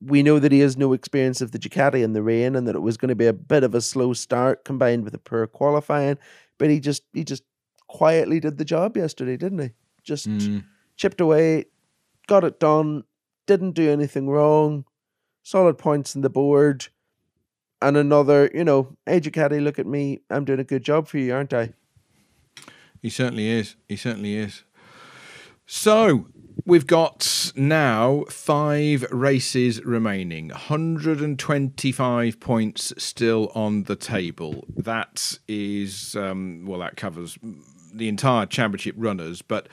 We 0.06 0.24
know 0.24 0.40
that 0.40 0.52
he 0.52 0.60
has 0.60 0.78
no 0.78 0.94
experience 0.94 1.42
of 1.42 1.52
the 1.52 1.60
Ducati 1.60 2.04
in 2.04 2.14
the 2.14 2.22
rain 2.22 2.56
and 2.56 2.68
that 2.68 2.76
it 2.76 2.82
was 2.82 2.98
going 2.98 3.10
to 3.10 3.16
be 3.16 3.28
a 3.28 3.34
bit 3.34 3.64
of 3.64 3.74
a 3.74 3.82
slow 3.82 4.14
start 4.14 4.64
combined 4.64 5.04
with 5.04 5.14
a 5.14 5.20
poor 5.20 5.48
qualifying. 5.48 6.18
But 6.58 6.70
he 6.70 6.80
just 6.80 7.04
he 7.14 7.24
just 7.24 7.44
quietly 7.88 8.40
did 8.40 8.58
the 8.58 8.66
job 8.66 8.98
yesterday, 8.98 9.38
didn't 9.38 9.60
he? 9.60 9.70
Just 10.04 10.26
hmm. 10.26 10.60
chipped 10.98 11.22
away, 11.22 11.66
got 12.28 12.44
it 12.44 12.60
done, 12.60 13.04
didn't 13.48 13.72
do 13.72 13.90
anything 13.92 14.30
wrong, 14.30 14.86
solid 15.44 15.78
points 15.78 16.16
in 16.16 16.22
the 16.22 16.30
board 16.30 16.88
and 17.82 17.98
another, 17.98 18.50
you 18.54 18.64
know, 18.64 18.96
hey 19.06 19.20
Ducati, 19.20 19.64
look 19.64 19.80
at 19.80 19.86
me, 19.86 20.22
I'm 20.30 20.46
doing 20.46 20.60
a 20.60 20.64
good 20.64 20.84
job 20.84 21.08
for 21.08 21.18
you, 21.18 21.34
aren't 21.34 21.54
I? 21.54 21.74
He 23.02 23.10
certainly 23.10 23.48
is. 23.48 23.76
He 23.88 23.96
certainly 23.96 24.36
is. 24.36 24.64
So 25.68 26.28
we've 26.66 26.88
got 26.88 27.52
now 27.56 28.24
five 28.30 29.06
races 29.12 29.84
remaining, 29.84 30.50
125 30.50 32.40
points 32.40 32.94
still 32.98 33.52
on 33.56 33.84
the 33.84 33.96
table. 33.96 34.66
That 34.76 35.40
is, 35.48 36.16
um, 36.16 36.66
well, 36.66 36.80
that 36.80 36.98
covers 36.98 37.38
the 37.94 38.08
entire 38.08 38.46
championship 38.46 38.96
runners, 38.98 39.42
but 39.42 39.68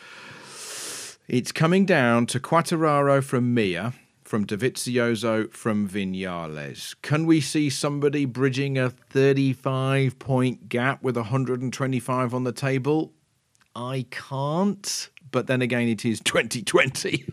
it's 1.28 1.52
coming 1.52 1.86
down 1.86 2.26
to 2.26 2.40
Quartararo 2.40 3.22
from 3.22 3.54
Mir, 3.54 3.92
from 4.24 4.46
Dovizioso 4.46 5.52
from 5.52 5.88
Vinales. 5.88 6.94
Can 7.02 7.26
we 7.26 7.40
see 7.40 7.68
somebody 7.68 8.24
bridging 8.24 8.78
a 8.78 8.90
35 8.90 10.18
point 10.18 10.68
gap 10.68 11.02
with 11.02 11.16
125 11.16 12.34
on 12.34 12.44
the 12.44 12.52
table? 12.52 13.12
I 13.74 14.06
can't. 14.10 15.10
But 15.32 15.48
then 15.48 15.62
again, 15.62 15.88
it 15.88 16.04
is 16.04 16.20
2020. 16.24 17.24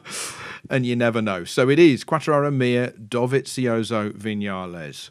and 0.70 0.86
you 0.86 0.96
never 0.96 1.20
know. 1.20 1.44
So 1.44 1.68
it 1.68 1.78
is 1.78 2.04
Quartararo, 2.04 2.52
Mir, 2.52 2.92
Dovizioso, 2.92 4.12
Vinales. 4.12 5.10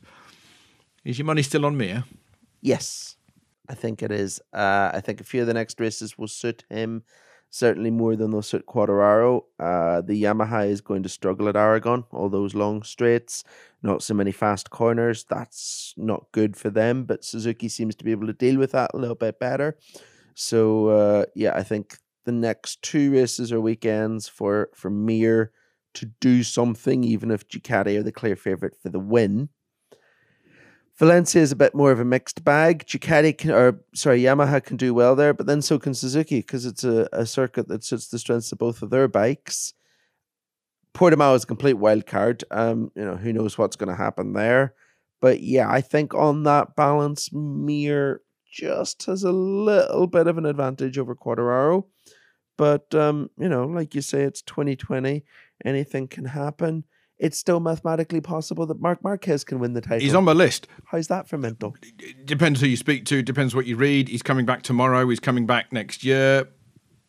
Is 1.03 1.19
your 1.19 1.25
money 1.25 1.43
still 1.43 1.65
on 1.65 1.77
Mir? 1.77 2.03
Yes, 2.61 3.17
I 3.69 3.73
think 3.73 4.03
it 4.03 4.11
is. 4.11 4.41
Uh, 4.53 4.91
I 4.93 5.01
think 5.01 5.19
a 5.21 5.23
few 5.23 5.41
of 5.41 5.47
the 5.47 5.53
next 5.53 5.79
races 5.79 6.17
will 6.17 6.27
suit 6.27 6.63
him, 6.69 7.03
certainly 7.49 7.89
more 7.89 8.15
than 8.15 8.31
they'll 8.31 8.41
suit 8.41 8.65
Quartararo. 8.67 9.43
Uh, 9.59 10.01
the 10.01 10.21
Yamaha 10.21 10.67
is 10.67 10.81
going 10.81 11.03
to 11.03 11.09
struggle 11.09 11.49
at 11.49 11.55
Aragon, 11.55 12.03
all 12.11 12.29
those 12.29 12.53
long 12.53 12.83
straights, 12.83 13.43
not 13.81 14.03
so 14.03 14.13
many 14.13 14.31
fast 14.31 14.69
corners. 14.69 15.25
That's 15.27 15.93
not 15.97 16.27
good 16.31 16.55
for 16.55 16.69
them, 16.69 17.03
but 17.05 17.25
Suzuki 17.25 17.67
seems 17.67 17.95
to 17.95 18.05
be 18.05 18.11
able 18.11 18.27
to 18.27 18.33
deal 18.33 18.57
with 18.57 18.73
that 18.73 18.91
a 18.93 18.97
little 18.97 19.15
bit 19.15 19.39
better. 19.39 19.77
So, 20.35 20.87
uh, 20.87 21.25
yeah, 21.35 21.53
I 21.55 21.63
think 21.63 21.97
the 22.25 22.31
next 22.31 22.81
two 22.81 23.11
races 23.11 23.51
or 23.51 23.61
weekends 23.61 24.27
for 24.27 24.69
for 24.75 24.89
Mir 24.89 25.51
to 25.93 26.05
do 26.05 26.43
something, 26.43 27.03
even 27.03 27.31
if 27.31 27.47
Ducati 27.47 27.97
are 27.97 28.03
the 28.03 28.11
clear 28.11 28.35
favorite 28.35 28.75
for 28.81 28.89
the 28.89 28.99
win. 28.99 29.49
Valencia 30.97 31.41
is 31.41 31.51
a 31.51 31.55
bit 31.55 31.73
more 31.73 31.91
of 31.91 31.99
a 31.99 32.05
mixed 32.05 32.43
bag. 32.43 32.85
Ducati 32.85 33.37
can, 33.37 33.51
or 33.51 33.81
sorry, 33.95 34.21
Yamaha 34.21 34.63
can 34.63 34.77
do 34.77 34.93
well 34.93 35.15
there, 35.15 35.33
but 35.33 35.47
then 35.47 35.61
so 35.61 35.79
can 35.79 35.93
Suzuki 35.93 36.39
because 36.39 36.65
it's 36.65 36.83
a, 36.83 37.09
a 37.11 37.25
circuit 37.25 37.67
that 37.69 37.83
suits 37.83 38.07
the 38.09 38.19
strengths 38.19 38.51
of 38.51 38.59
both 38.59 38.81
of 38.81 38.89
their 38.89 39.07
bikes. 39.07 39.73
Portimao 40.93 41.35
is 41.35 41.43
a 41.43 41.47
complete 41.47 41.73
wild 41.73 42.05
card. 42.05 42.43
Um, 42.51 42.91
you 42.95 43.03
know, 43.03 43.15
who 43.15 43.33
knows 43.33 43.57
what's 43.57 43.75
going 43.75 43.89
to 43.89 43.95
happen 43.95 44.33
there. 44.33 44.75
But 45.21 45.41
yeah, 45.41 45.69
I 45.69 45.81
think 45.81 46.13
on 46.13 46.43
that 46.43 46.75
balance, 46.75 47.31
Mir 47.31 48.21
just 48.51 49.05
has 49.05 49.23
a 49.23 49.31
little 49.31 50.07
bit 50.07 50.27
of 50.27 50.37
an 50.37 50.45
advantage 50.45 50.97
over 50.97 51.15
Quartararo. 51.15 51.85
But 52.61 52.93
um, 52.93 53.31
you 53.39 53.49
know, 53.49 53.65
like 53.65 53.95
you 53.95 54.01
say, 54.01 54.21
it's 54.21 54.43
2020. 54.43 55.23
Anything 55.65 56.07
can 56.07 56.25
happen. 56.25 56.83
It's 57.17 57.35
still 57.35 57.59
mathematically 57.59 58.21
possible 58.21 58.67
that 58.67 58.79
Marc 58.79 59.03
Marquez 59.03 59.43
can 59.43 59.57
win 59.57 59.73
the 59.73 59.81
title. 59.81 60.01
He's 60.01 60.13
on 60.13 60.25
my 60.25 60.33
list. 60.33 60.67
How's 60.85 61.07
that 61.07 61.27
for 61.27 61.39
mental? 61.39 61.75
Depends 62.23 62.61
who 62.61 62.67
you 62.67 62.77
speak 62.77 63.05
to. 63.05 63.23
Depends 63.23 63.55
what 63.55 63.65
you 63.65 63.77
read. 63.77 64.09
He's 64.09 64.21
coming 64.21 64.45
back 64.45 64.61
tomorrow. 64.61 65.09
He's 65.09 65.19
coming 65.19 65.47
back 65.47 65.73
next 65.73 66.03
year. 66.03 66.49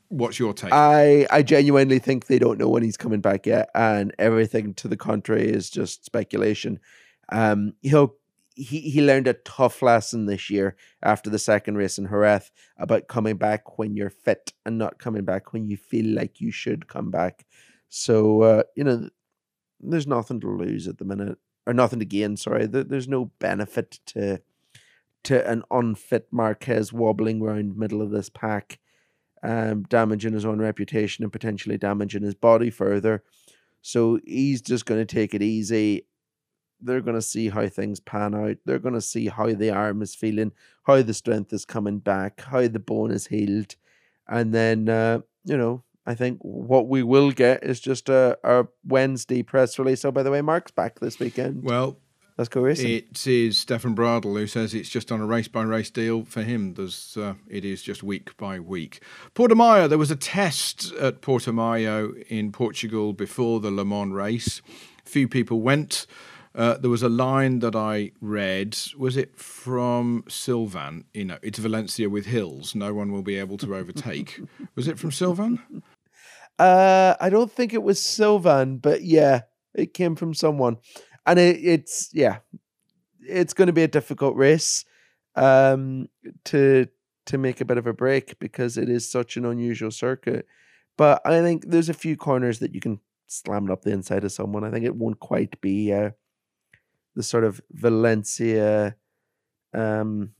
What's 0.09 0.38
your 0.38 0.55
take? 0.55 0.73
I 0.73 1.27
I 1.31 1.43
genuinely 1.43 1.99
think 1.99 2.29
they 2.29 2.38
don't 2.38 2.59
know 2.59 2.71
when 2.71 2.83
he's 2.83 2.97
coming 2.97 3.21
back 3.21 3.45
yet, 3.45 3.69
and 3.75 4.15
everything 4.19 4.73
to 4.77 4.88
the 4.88 4.97
contrary 4.97 5.51
is 5.51 5.69
just 5.69 6.07
speculation. 6.07 6.81
Um, 7.29 7.75
he'll 7.83 8.15
he 8.55 8.81
he 8.81 9.03
learned 9.03 9.27
a 9.27 9.35
tough 9.35 9.83
lesson 9.83 10.27
this 10.27 10.51
year 10.51 10.77
after 11.03 11.31
the 11.31 11.38
second 11.38 11.77
race 11.77 11.99
in 11.99 12.09
Jerez 12.09 12.51
about 12.77 13.09
coming 13.09 13.37
back 13.37 13.79
when 13.79 13.97
you're 13.97 14.11
fit 14.11 14.53
and 14.65 14.79
not 14.79 14.99
coming 14.99 15.25
back 15.25 15.53
when 15.53 15.67
you 15.67 15.77
feel 15.77 16.15
like 16.15 16.41
you 16.41 16.51
should 16.51 16.88
come 16.88 17.11
back. 17.11 17.47
So 17.88 18.43
uh, 18.43 18.62
you 18.77 18.85
know, 18.85 19.09
there's 19.81 20.07
nothing 20.07 20.41
to 20.41 20.49
lose 20.49 20.88
at 20.88 20.99
the 20.99 21.05
minute, 21.05 21.38
or 21.67 21.75
nothing 21.75 21.99
to 21.99 22.05
gain. 22.05 22.37
Sorry, 22.37 22.67
there's 22.67 23.09
no 23.09 23.27
benefit 23.38 24.01
to 24.07 24.41
to 25.25 25.49
an 25.49 25.62
unfit 25.71 26.29
Marquez 26.31 26.93
wobbling 26.93 27.41
around 27.41 27.77
middle 27.77 28.03
of 28.03 28.11
this 28.11 28.29
pack 28.29 28.79
um, 29.43 29.83
damaging 29.85 30.33
his 30.33 30.45
own 30.45 30.61
reputation 30.61 31.25
and 31.25 31.33
potentially 31.33 31.79
damaging 31.79 32.23
his 32.23 32.35
body 32.35 32.71
further. 32.71 33.23
So 33.83 34.21
he's 34.25 34.62
just 34.62 34.87
going 34.87 35.05
to 35.05 35.15
take 35.15 35.35
it 35.35 35.43
easy. 35.43 36.07
They're 36.83 37.01
going 37.01 37.16
to 37.16 37.23
see 37.23 37.49
how 37.49 37.68
things 37.68 38.01
pan 38.01 38.35
out. 38.35 38.57
They're 38.64 38.79
going 38.79 38.95
to 38.95 39.01
see 39.01 39.29
how 39.29 39.53
the 39.53 39.71
arm 39.71 40.03
is 40.03 40.14
feeling, 40.14 40.53
how 40.85 41.03
the 41.03 41.14
strength 41.14 41.53
is 41.53 41.64
coming 41.64 41.99
back, 41.99 42.40
how 42.40 42.68
the 42.68 42.79
bone 42.79 43.11
is 43.11 43.27
healed. 43.27 43.77
And 44.29 44.53
then, 44.53 44.88
uh, 44.88 45.21
you 45.45 45.57
know, 45.57 45.85
I 46.07 46.14
think 46.14 46.38
what 46.42 46.88
we 46.88 47.03
will 47.03 47.31
get 47.31 47.62
is 47.62 47.81
just 47.81 48.09
a, 48.09 48.38
a 48.42 48.66
Wednesday 48.85 49.42
press 49.42 49.79
release. 49.79 50.05
Oh, 50.05 50.11
by 50.11 50.23
the 50.23 50.31
way, 50.31 50.40
Marc's 50.40 50.73
back 50.73 50.99
this 50.99 51.18
weekend. 51.18 51.62
Well, 51.62 51.99
Let's 52.38 52.49
go 52.49 52.62
racing. 52.62 52.90
It 52.90 53.27
is 53.27 53.59
Stefan 53.59 53.95
Bradl 53.95 54.38
who 54.38 54.47
says 54.47 54.73
it's 54.73 54.88
just 54.88 55.12
on 55.12 55.21
a 55.21 55.27
race 55.27 55.49
by 55.49 55.62
race 55.62 55.90
deal 55.90 56.25
for 56.25 56.42
him. 56.42 56.75
There's 56.75 57.16
uh, 57.16 57.35
it 57.47 57.64
is 57.64 57.83
just 57.83 58.03
week 58.03 58.37
by 58.38 58.59
week. 58.59 59.03
Portimao, 59.35 59.88
there 59.88 59.99
was 59.99 60.11
a 60.11 60.16
test 60.16 60.92
at 60.95 61.21
Portimao 61.21 62.23
in 62.29 62.51
Portugal 62.51 63.12
before 63.12 63.61
the 63.61 63.71
Le 63.71 63.85
Mans 63.85 64.14
race. 64.14 64.62
Few 65.05 65.29
people 65.29 65.61
went. 65.61 66.07
Uh, 66.55 66.77
there 66.77 66.91
was 66.91 67.03
a 67.03 67.09
line 67.09 67.61
that 67.61 67.75
I 67.75 68.12
read. 68.21 68.77
Was 68.97 69.17
it 69.17 69.37
from 69.37 70.25
Sylvain? 70.29 71.05
You 71.15 71.25
know, 71.25 71.38
it's 71.43 71.59
Valencia 71.59 72.11
with 72.11 72.27
hills. 72.27 72.75
No 72.75 72.93
one 72.93 73.11
will 73.11 73.23
be 73.23 73.37
able 73.37 73.57
to 73.59 73.75
overtake. 73.75 74.41
was 74.75 74.87
it 74.87 74.99
from 74.99 75.12
Sylvain? 75.12 75.83
Uh, 76.59 77.15
I 77.21 77.31
don't 77.31 77.51
think 77.51 77.73
it 77.73 77.83
was 77.83 78.01
Sylvain, 78.01 78.79
but 78.79 79.03
yeah, 79.03 79.43
it 79.75 79.95
came 79.95 80.15
from 80.15 80.35
someone 80.35 80.77
and 81.27 81.38
it, 81.38 81.57
it's 81.62 82.11
yeah, 82.12 82.38
it's 83.21 83.55
going 83.55 83.67
to 83.67 83.73
be 83.73 83.83
a 83.83 83.88
difficult 83.88 84.37
race 84.37 84.85
um, 85.37 86.09
to 86.45 86.87
to 87.27 87.38
make 87.38 87.61
a 87.61 87.65
bit 87.65 87.79
of 87.79 87.87
a 87.87 87.93
break 87.93 88.38
because 88.38 88.77
it 88.77 88.88
is 88.88 89.11
such 89.11 89.37
an 89.37 89.45
unusual 89.45 89.91
circuit. 89.91 90.47
But 90.99 91.23
I 91.25 91.41
think 91.41 91.67
there's 91.67 91.88
a 91.88 91.95
few 91.95 92.17
corners 92.17 92.59
that 92.59 92.75
you 92.75 92.81
can 92.81 93.01
slam 93.29 93.67
it 93.67 93.73
up 93.73 93.83
the 93.83 93.93
inside 93.93 94.25
of 94.25 94.33
someone. 94.33 94.65
I 94.65 94.71
think 94.71 94.85
it 94.85 94.97
won't 94.97 95.21
quite 95.21 95.61
be 95.61 95.93
uh, 95.93 96.11
the 97.14 97.22
sort 97.22 97.44
of 97.44 97.61
Valencia. 97.70 98.96
Um, 99.75 100.31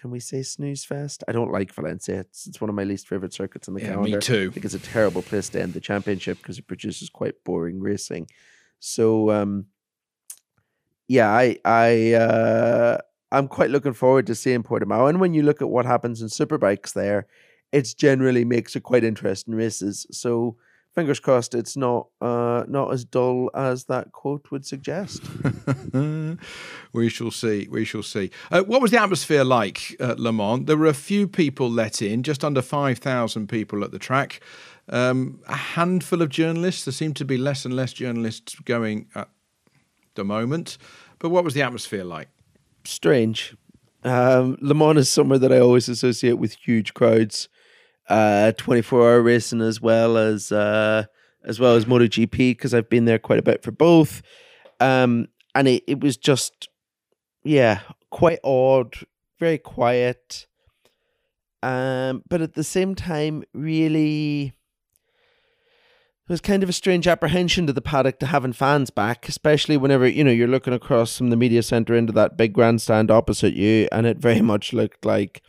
can 0.00 0.10
we 0.10 0.20
say 0.20 0.42
snooze 0.42 0.84
fest? 0.84 1.22
I 1.28 1.32
don't 1.32 1.52
like 1.52 1.74
Valencia. 1.74 2.20
It's, 2.20 2.46
it's 2.46 2.60
one 2.60 2.70
of 2.70 2.76
my 2.76 2.84
least 2.84 3.06
favorite 3.06 3.34
circuits 3.34 3.68
in 3.68 3.74
the 3.74 3.80
yeah, 3.80 3.88
calendar. 3.88 4.16
Me 4.16 4.20
too. 4.20 4.48
I 4.50 4.54
think 4.54 4.64
it's 4.64 4.74
a 4.74 4.78
terrible 4.78 5.20
place 5.20 5.50
to 5.50 5.60
end 5.60 5.74
the 5.74 5.80
championship 5.80 6.38
because 6.38 6.58
it 6.58 6.66
produces 6.66 7.10
quite 7.10 7.34
boring 7.44 7.80
racing. 7.80 8.28
So 8.78 9.30
um, 9.30 9.66
yeah, 11.06 11.28
I 11.28 11.58
I 11.64 12.12
uh, 12.14 12.98
I'm 13.30 13.46
quite 13.46 13.70
looking 13.70 13.92
forward 13.92 14.26
to 14.28 14.34
seeing 14.34 14.62
Portimao. 14.62 15.08
And 15.08 15.20
when 15.20 15.34
you 15.34 15.42
look 15.42 15.60
at 15.60 15.68
what 15.68 15.84
happens 15.84 16.22
in 16.22 16.28
superbikes 16.28 16.94
there, 16.94 17.26
it's 17.72 17.92
generally 17.92 18.44
makes 18.44 18.74
it 18.76 18.82
quite 18.82 19.04
interesting 19.04 19.54
races. 19.54 20.06
So 20.10 20.56
fingers 20.94 21.20
crossed 21.20 21.54
it's 21.54 21.76
not 21.76 22.08
uh, 22.20 22.64
not 22.68 22.92
as 22.92 23.04
dull 23.04 23.50
as 23.54 23.84
that 23.84 24.12
quote 24.12 24.50
would 24.50 24.66
suggest. 24.66 25.22
we 26.92 27.08
shall 27.08 27.30
see. 27.30 27.68
We 27.70 27.84
shall 27.84 28.02
see. 28.02 28.30
Uh, 28.50 28.62
what 28.62 28.82
was 28.82 28.90
the 28.90 29.00
atmosphere 29.00 29.44
like 29.44 29.96
at 30.00 30.18
Le 30.18 30.32
Mans? 30.32 30.66
There 30.66 30.76
were 30.76 30.86
a 30.86 30.94
few 30.94 31.28
people 31.28 31.70
let 31.70 32.02
in, 32.02 32.22
just 32.22 32.44
under 32.44 32.62
five 32.62 32.98
thousand 32.98 33.48
people 33.48 33.84
at 33.84 33.92
the 33.92 33.98
track. 33.98 34.40
Um, 34.88 35.40
a 35.46 35.56
handful 35.56 36.22
of 36.22 36.30
journalists. 36.30 36.84
There 36.84 36.92
seem 36.92 37.14
to 37.14 37.24
be 37.24 37.36
less 37.36 37.64
and 37.64 37.74
less 37.74 37.92
journalists 37.92 38.56
going 38.60 39.06
at 39.14 39.28
the 40.14 40.24
moment. 40.24 40.78
But 41.18 41.30
what 41.30 41.44
was 41.44 41.54
the 41.54 41.62
atmosphere 41.62 42.04
like? 42.04 42.28
Strange. 42.84 43.54
Um, 44.02 44.56
Le 44.60 44.74
Mans 44.74 44.98
is 44.98 45.12
somewhere 45.12 45.38
that 45.38 45.52
I 45.52 45.60
always 45.60 45.88
associate 45.88 46.38
with 46.38 46.54
huge 46.54 46.94
crowds. 46.94 47.48
Uh, 48.10 48.50
24 48.58 49.00
hour 49.00 49.22
racing 49.22 49.60
as 49.60 49.80
well 49.80 50.18
as 50.18 50.50
uh, 50.50 51.04
as 51.44 51.60
well 51.60 51.76
as 51.76 51.84
MotoGP 51.84 52.36
because 52.36 52.74
I've 52.74 52.90
been 52.90 53.04
there 53.04 53.20
quite 53.20 53.38
a 53.38 53.42
bit 53.42 53.62
for 53.62 53.70
both. 53.70 54.20
Um, 54.80 55.28
and 55.54 55.68
it, 55.68 55.84
it 55.86 56.00
was 56.00 56.16
just 56.16 56.68
yeah, 57.44 57.80
quite 58.10 58.40
odd, 58.44 58.96
very 59.38 59.58
quiet. 59.58 60.46
Um, 61.62 62.22
but 62.28 62.40
at 62.40 62.54
the 62.54 62.64
same 62.64 62.94
time, 62.94 63.44
really 63.52 64.54
it 66.30 66.32
was 66.32 66.40
kind 66.40 66.62
of 66.62 66.68
a 66.68 66.72
strange 66.72 67.08
apprehension 67.08 67.66
to 67.66 67.72
the 67.72 67.82
paddock 67.82 68.20
to 68.20 68.26
having 68.26 68.52
fans 68.52 68.90
back, 68.90 69.28
especially 69.28 69.76
whenever 69.76 70.06
you 70.06 70.22
know 70.22 70.30
you're 70.30 70.48
looking 70.48 70.72
across 70.72 71.18
from 71.18 71.30
the 71.30 71.36
media 71.36 71.62
center 71.62 71.94
into 71.94 72.12
that 72.12 72.36
big 72.36 72.52
grandstand 72.52 73.10
opposite 73.10 73.54
you, 73.54 73.88
and 73.92 74.06
it 74.06 74.18
very 74.18 74.40
much 74.52 74.72
looked 74.72 75.04
like 75.04 75.42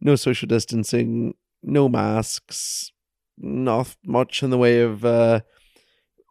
no 0.00 0.14
social 0.14 0.46
distancing, 0.46 1.34
no 1.62 1.88
masks, 1.88 2.92
not 3.36 3.96
much 4.04 4.42
in 4.42 4.50
the 4.50 4.58
way 4.58 4.80
of 4.80 5.04
uh, 5.04 5.40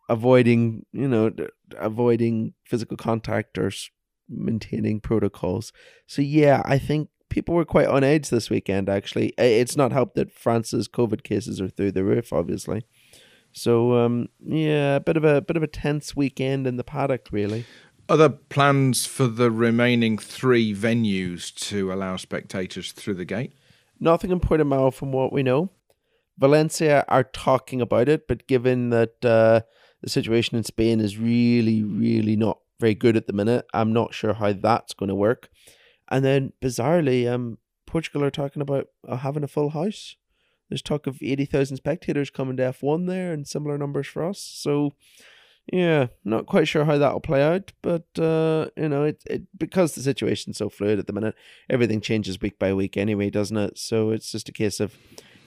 avoiding, 0.09 0.85
you 0.91 1.07
know, 1.07 1.31
avoiding 1.77 2.53
physical 2.65 2.97
contact 2.97 3.57
or 3.57 3.71
maintaining 4.29 4.99
protocols. 4.99 5.71
So 6.05 6.21
yeah, 6.21 6.61
I 6.65 6.77
think 6.77 7.09
people 7.29 7.55
were 7.55 7.65
quite 7.65 7.87
on 7.87 8.03
edge 8.03 8.29
this 8.29 8.49
weekend. 8.49 8.89
Actually, 8.89 9.33
it's 9.37 9.75
not 9.75 9.91
helped 9.91 10.15
that 10.15 10.31
France's 10.31 10.87
COVID 10.87 11.23
cases 11.23 11.59
are 11.61 11.69
through 11.69 11.91
the 11.91 12.03
roof, 12.03 12.31
obviously. 12.33 12.83
So 13.51 13.97
um, 13.97 14.27
yeah, 14.45 14.97
a 14.97 14.99
bit 14.99 15.17
of 15.17 15.23
a 15.23 15.41
bit 15.41 15.57
of 15.57 15.63
a 15.63 15.67
tense 15.67 16.15
weekend 16.15 16.67
in 16.67 16.77
the 16.77 16.83
paddock, 16.83 17.29
really. 17.31 17.65
Other 18.09 18.29
plans 18.29 19.05
for 19.05 19.27
the 19.27 19.51
remaining 19.51 20.17
three 20.17 20.73
venues 20.73 21.53
to 21.67 21.91
allow 21.91 22.15
spectators 22.15 22.93
through 22.93 23.15
the 23.15 23.25
gate? 23.25 23.53
Nothing 23.99 24.31
in 24.31 24.39
Portimao, 24.39 24.93
from 24.93 25.11
what 25.11 25.33
we 25.33 25.43
know. 25.43 25.69
Valencia 26.37 27.03
are 27.07 27.23
talking 27.23 27.81
about 27.81 28.07
it, 28.07 28.27
but 28.27 28.47
given 28.47 28.91
that 28.91 29.25
uh, 29.25 29.61
the 30.01 30.09
situation 30.09 30.57
in 30.57 30.63
Spain 30.63 30.99
is 30.99 31.17
really, 31.17 31.83
really 31.83 32.35
not 32.35 32.59
very 32.79 32.93
good 32.93 33.17
at 33.17 33.25
the 33.25 33.33
minute, 33.33 33.65
I'm 33.73 33.91
not 33.91 34.13
sure 34.13 34.33
how 34.33 34.53
that's 34.53 34.93
going 34.93 35.09
to 35.09 35.15
work. 35.15 35.49
And 36.09 36.23
then, 36.23 36.53
bizarrely, 36.61 37.31
um, 37.31 37.57
Portugal 37.85 38.23
are 38.23 38.29
talking 38.31 38.61
about 38.61 38.87
uh, 39.07 39.17
having 39.17 39.43
a 39.43 39.47
full 39.47 39.71
house. 39.71 40.15
There's 40.69 40.81
talk 40.81 41.07
of 41.07 41.17
80,000 41.21 41.77
spectators 41.77 42.29
coming 42.29 42.57
to 42.57 42.63
F1 42.63 43.07
there 43.07 43.31
and 43.33 43.47
similar 43.47 43.77
numbers 43.77 44.07
for 44.07 44.23
us. 44.23 44.39
So, 44.39 44.93
yeah, 45.71 46.07
not 46.23 46.45
quite 46.45 46.67
sure 46.67 46.85
how 46.85 46.97
that'll 46.97 47.19
play 47.19 47.43
out, 47.43 47.73
but 47.81 48.05
uh, 48.19 48.67
you 48.77 48.87
know, 48.87 49.03
it, 49.03 49.21
it 49.25 49.43
because 49.57 49.95
the 49.95 50.01
situation's 50.01 50.57
so 50.57 50.69
fluid 50.69 50.99
at 50.99 51.07
the 51.07 51.13
minute, 51.13 51.35
everything 51.69 52.01
changes 52.01 52.41
week 52.41 52.57
by 52.57 52.73
week 52.73 52.95
anyway, 52.95 53.29
doesn't 53.29 53.57
it? 53.57 53.77
So 53.77 54.11
it's 54.11 54.31
just 54.31 54.49
a 54.49 54.53
case 54.53 54.79
of 54.79 54.95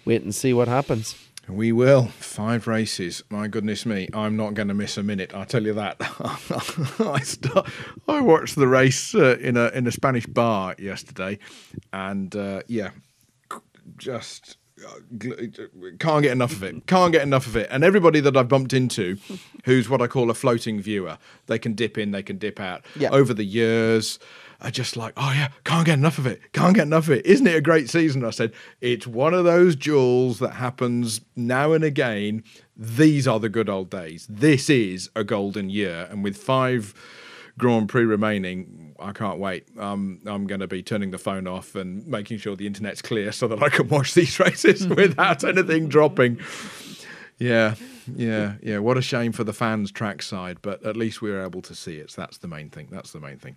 wait 0.05 0.23
and 0.23 0.35
see 0.35 0.53
what 0.53 0.69
happens. 0.69 1.15
We 1.49 1.73
will. 1.73 2.07
Five 2.07 2.67
races. 2.67 3.25
My 3.31 3.49
goodness 3.49 3.85
me. 3.85 4.09
I'm 4.13 4.37
not 4.37 4.55
going 4.55 4.69
to 4.69 4.75
miss 4.75 4.97
a 4.97 5.03
minute. 5.03 5.35
I 5.35 5.45
tell 5.45 5.65
you 5.65 5.73
that. 5.75 5.97
I 7.01 7.21
start, 7.21 7.69
I 8.07 8.21
watched 8.21 8.57
the 8.57 8.69
race 8.69 9.15
uh, 9.15 9.37
in 9.39 9.57
a 9.57 9.69
in 9.69 9.87
a 9.87 9.93
Spanish 9.93 10.27
bar 10.27 10.77
yesterday, 10.79 11.39
and 11.93 12.35
uh, 12.37 12.63
yeah, 12.69 12.91
just 13.97 14.59
can't 15.99 16.23
get 16.23 16.33
enough 16.33 16.53
of 16.53 16.63
it. 16.63 16.87
Can't 16.87 17.13
get 17.13 17.23
enough 17.23 17.47
of 17.47 17.57
it. 17.57 17.69
And 17.71 17.85
everybody 17.85 18.21
that 18.21 18.37
I've 18.37 18.49
bumped 18.49 18.73
into, 18.73 19.19
who's 19.65 19.89
what 19.89 20.03
I 20.03 20.07
call 20.07 20.31
a 20.31 20.35
floating 20.35 20.81
viewer, 20.81 21.19
they 21.47 21.59
can 21.59 21.75
dip 21.75 21.99
in, 21.99 22.11
they 22.11 22.23
can 22.23 22.39
dip 22.39 22.61
out. 22.61 22.85
Yeah. 22.97 23.11
Over 23.11 23.35
the 23.35 23.45
years, 23.45 24.19
are 24.63 24.71
just 24.71 24.97
like, 24.97 25.15
oh 25.17 25.33
yeah, 25.33 25.49
can't 25.65 25.87
get 25.87 25.99
enough 25.99 26.19
of 26.19 26.27
it. 26.27 26.53
Can't 26.53 26.75
get 26.75 26.83
enough 26.83 27.05
of 27.05 27.13
it. 27.13 27.27
Isn't 27.27 27.47
it 27.47 27.57
a 27.57 27.61
great 27.61 27.89
season? 27.89 28.25
I 28.25 28.31
said, 28.31 28.53
it's 28.81 29.07
one 29.07 29.35
of 29.35 29.45
those 29.45 29.75
jewels 29.75 30.39
that 30.41 30.55
happens 30.55 31.21
now 31.35 31.73
and 31.73 31.83
again. 31.83 32.45
These 32.77 33.27
are 33.27 33.41
the 33.41 33.49
good 33.49 33.69
old 33.69 33.91
days. 33.91 34.27
This 34.29 34.69
is 34.69 35.11
a 35.17 35.25
golden 35.25 35.71
year, 35.71 36.09
and 36.11 36.23
with 36.23 36.37
five 36.37 36.95
Grand 37.61 37.89
Prix 37.89 38.05
remaining, 38.05 38.95
I 38.99 39.13
can't 39.13 39.39
wait. 39.39 39.67
Um, 39.79 40.21
I'm 40.27 40.47
going 40.47 40.61
to 40.61 40.67
be 40.67 40.83
turning 40.83 41.11
the 41.11 41.19
phone 41.19 41.47
off 41.47 41.75
and 41.75 42.07
making 42.07 42.39
sure 42.39 42.57
the 42.57 42.67
internet's 42.67 43.03
clear 43.03 43.33
so 43.33 43.49
that 43.49 43.63
I 43.63 43.69
can 43.69 43.89
watch 43.89 44.15
these 44.15 44.39
races 44.41 44.87
without 44.87 45.45
anything 45.45 45.89
dropping. 45.89 46.41
Yeah, 47.39 47.75
yeah, 48.15 48.55
yeah. 48.63 48.79
What 48.79 48.99
a 48.99 49.03
shame 49.03 49.33
for 49.33 49.45
the 49.45 49.53
fans 49.53 49.91
trackside, 49.91 50.61
but 50.63 50.85
at 50.85 50.97
least 50.97 51.23
we 51.23 51.31
were 51.31 51.43
able 51.43 51.63
to 51.63 51.75
see 51.75 51.97
it. 51.97 52.11
So 52.11 52.23
that's 52.23 52.39
the 52.39 52.49
main 52.49 52.71
thing. 52.71 52.89
That's 52.91 53.13
the 53.13 53.21
main 53.21 53.39
thing. 53.39 53.57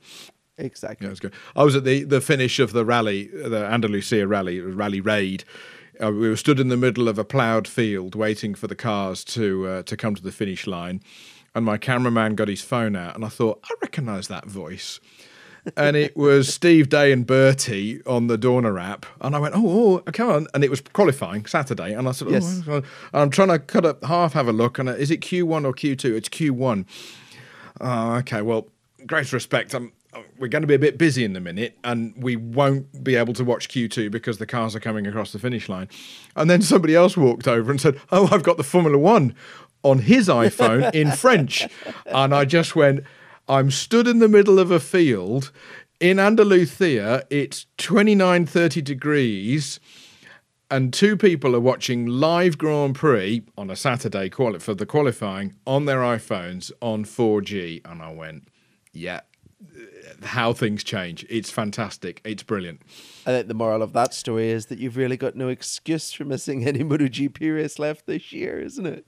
Exactly. 0.58 1.06
Yeah, 1.06 1.10
was 1.10 1.20
good. 1.20 1.34
I 1.56 1.64
was 1.64 1.76
at 1.76 1.84
the, 1.84 2.04
the 2.04 2.22
finish 2.22 2.60
of 2.60 2.74
the 2.74 2.86
rally, 2.86 3.28
the 3.28 3.66
Andalusia 3.66 4.28
rally, 4.28 4.60
Rally 4.60 5.02
Raid. 5.02 5.44
Uh, 6.02 6.12
we 6.12 6.30
were 6.30 6.38
stood 6.38 6.60
in 6.60 6.70
the 6.70 6.78
middle 6.78 7.08
of 7.08 7.18
a 7.20 7.24
ploughed 7.24 7.68
field 7.68 8.16
waiting 8.16 8.56
for 8.56 8.68
the 8.68 8.76
cars 8.76 9.24
to 9.24 9.68
uh, 9.68 9.84
to 9.84 9.96
come 9.96 10.16
to 10.16 10.24
the 10.24 10.32
finish 10.32 10.66
line 10.66 11.02
and 11.56 11.66
my 11.66 11.78
cameraman 11.78 12.36
got 12.36 12.48
his 12.48 12.62
phone 12.62 12.96
out, 12.96 13.16
and 13.16 13.24
I 13.24 13.30
thought, 13.30 13.64
I 13.64 13.74
recognise 13.82 14.28
that 14.28 14.46
voice. 14.46 15.00
and 15.78 15.96
it 15.96 16.16
was 16.18 16.54
Steve 16.54 16.90
Day 16.90 17.12
and 17.12 17.26
Bertie 17.26 18.04
on 18.06 18.28
the 18.28 18.38
Dorna 18.38 18.82
app. 18.82 19.06
And 19.22 19.36
I 19.36 19.40
went, 19.40 19.56
oh, 19.56 20.04
oh, 20.06 20.12
come 20.12 20.30
on. 20.30 20.48
And 20.54 20.64
it 20.64 20.70
was 20.70 20.82
qualifying 20.82 21.46
Saturday. 21.46 21.94
And 21.94 22.08
I 22.08 22.12
said, 22.12 22.28
oh, 22.28 22.32
yes. 22.32 22.62
oh, 22.68 22.82
I'm 23.14 23.30
trying 23.30 23.48
to 23.50 23.60
cut 23.60 23.86
up 23.86 24.04
half, 24.04 24.34
have 24.34 24.48
a 24.48 24.54
look. 24.54 24.78
And 24.78 24.90
uh, 24.90 24.94
is 24.94 25.10
it 25.10 25.22
Q1 25.22 25.66
or 25.66 25.74
Q2? 25.74 26.16
It's 26.16 26.30
Q1. 26.30 26.86
Oh, 27.80 27.86
ah, 27.86 28.18
okay. 28.18 28.42
Well, 28.42 28.68
great 29.08 29.32
respect. 29.32 29.74
I'm, 29.74 29.94
we're 30.38 30.48
going 30.48 30.62
to 30.62 30.68
be 30.68 30.76
a 30.76 30.80
bit 30.80 30.98
busy 30.98 31.24
in 31.24 31.36
a 31.36 31.40
minute 31.40 31.78
and 31.84 32.14
we 32.16 32.36
won't 32.36 33.04
be 33.04 33.16
able 33.16 33.34
to 33.34 33.44
watch 33.44 33.70
Q2 33.70 34.12
because 34.12 34.38
the 34.38 34.46
cars 34.46 34.76
are 34.76 34.80
coming 34.80 35.08
across 35.08 35.32
the 35.32 35.40
finish 35.40 35.70
line. 35.70 35.88
And 36.36 36.50
then 36.50 36.62
somebody 36.62 36.96
else 36.96 37.18
walked 37.18 37.48
over 37.48 37.72
and 37.72 37.80
said, 37.80 38.00
Oh, 38.12 38.28
I've 38.32 38.44
got 38.44 38.58
the 38.58 38.64
Formula 38.64 38.98
One 38.98 39.36
on 39.84 40.00
his 40.00 40.28
iPhone 40.28 40.94
in 40.94 41.12
French. 41.24 41.68
And 42.06 42.34
I 42.34 42.46
just 42.46 42.76
went, 42.76 43.04
I'm 43.48 43.70
stood 43.72 44.08
in 44.08 44.20
the 44.20 44.28
middle 44.30 44.58
of 44.60 44.72
a 44.72 44.80
field 44.80 45.52
in 46.00 46.20
Andalusia. 46.20 47.24
It's 47.30 47.66
29, 47.78 48.46
30 48.46 48.82
degrees. 48.82 49.80
And 50.72 50.92
two 50.92 51.16
people 51.16 51.56
are 51.56 51.60
watching 51.60 52.08
live 52.08 52.58
Grand 52.58 52.96
Prix 52.96 53.44
on 53.58 53.70
a 53.70 53.76
Saturday 53.76 54.30
quali- 54.30 54.60
for 54.60 54.74
the 54.74 54.88
qualifying 54.88 55.54
on 55.68 55.86
their 55.86 56.00
iPhones 56.00 56.72
on 56.82 57.06
4G. 57.06 57.82
And 57.86 58.02
I 58.02 58.12
went, 58.12 58.48
yeah, 58.92 59.20
how 60.24 60.52
things 60.54 60.84
change. 60.84 61.26
It's 61.30 61.52
fantastic. 61.52 62.22
It's 62.24 62.44
brilliant. 62.44 62.82
I 63.26 63.32
think 63.32 63.50
the 63.50 63.54
moral 63.54 63.84
of 63.84 63.94
that 63.94 64.14
story 64.14 64.50
is 64.50 64.68
that 64.68 64.80
you've 64.80 64.98
really 64.98 65.18
got 65.18 65.36
no 65.36 65.48
excuse 65.50 66.12
for 66.12 66.26
missing 66.26 66.66
any 66.68 66.80
MotoGP 66.80 67.56
race 67.56 67.78
left 67.78 68.08
this 68.08 68.32
year, 68.32 68.60
isn't 68.60 68.86
it? 68.86 69.08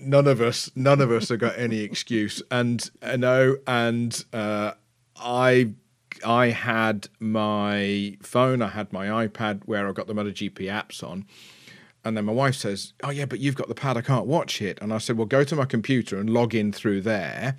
None 0.00 0.26
of 0.26 0.40
us, 0.40 0.70
none 0.74 1.00
of 1.00 1.10
us 1.10 1.28
have 1.28 1.38
got 1.38 1.58
any 1.58 1.80
excuse. 1.80 2.42
And 2.50 2.88
I 3.02 3.16
know, 3.16 3.56
and 3.66 4.24
uh, 4.32 4.72
I, 5.16 5.72
I 6.24 6.48
had 6.48 7.08
my 7.20 8.16
phone, 8.22 8.62
I 8.62 8.68
had 8.68 8.92
my 8.92 9.26
iPad 9.26 9.62
where 9.66 9.88
I 9.88 9.92
got 9.92 10.06
the 10.06 10.14
MotoGP 10.14 10.58
apps 10.58 11.02
on. 11.02 11.26
And 12.04 12.16
then 12.16 12.24
my 12.24 12.32
wife 12.32 12.56
says, 12.56 12.94
"Oh 13.04 13.10
yeah, 13.10 13.26
but 13.26 13.38
you've 13.38 13.54
got 13.54 13.68
the 13.68 13.76
pad. 13.76 13.96
I 13.96 14.00
can't 14.00 14.26
watch 14.26 14.60
it." 14.60 14.78
And 14.82 14.92
I 14.92 14.98
said, 14.98 15.16
"Well, 15.16 15.26
go 15.26 15.44
to 15.44 15.54
my 15.54 15.64
computer 15.64 16.18
and 16.18 16.28
log 16.28 16.52
in 16.52 16.72
through 16.72 17.02
there." 17.02 17.56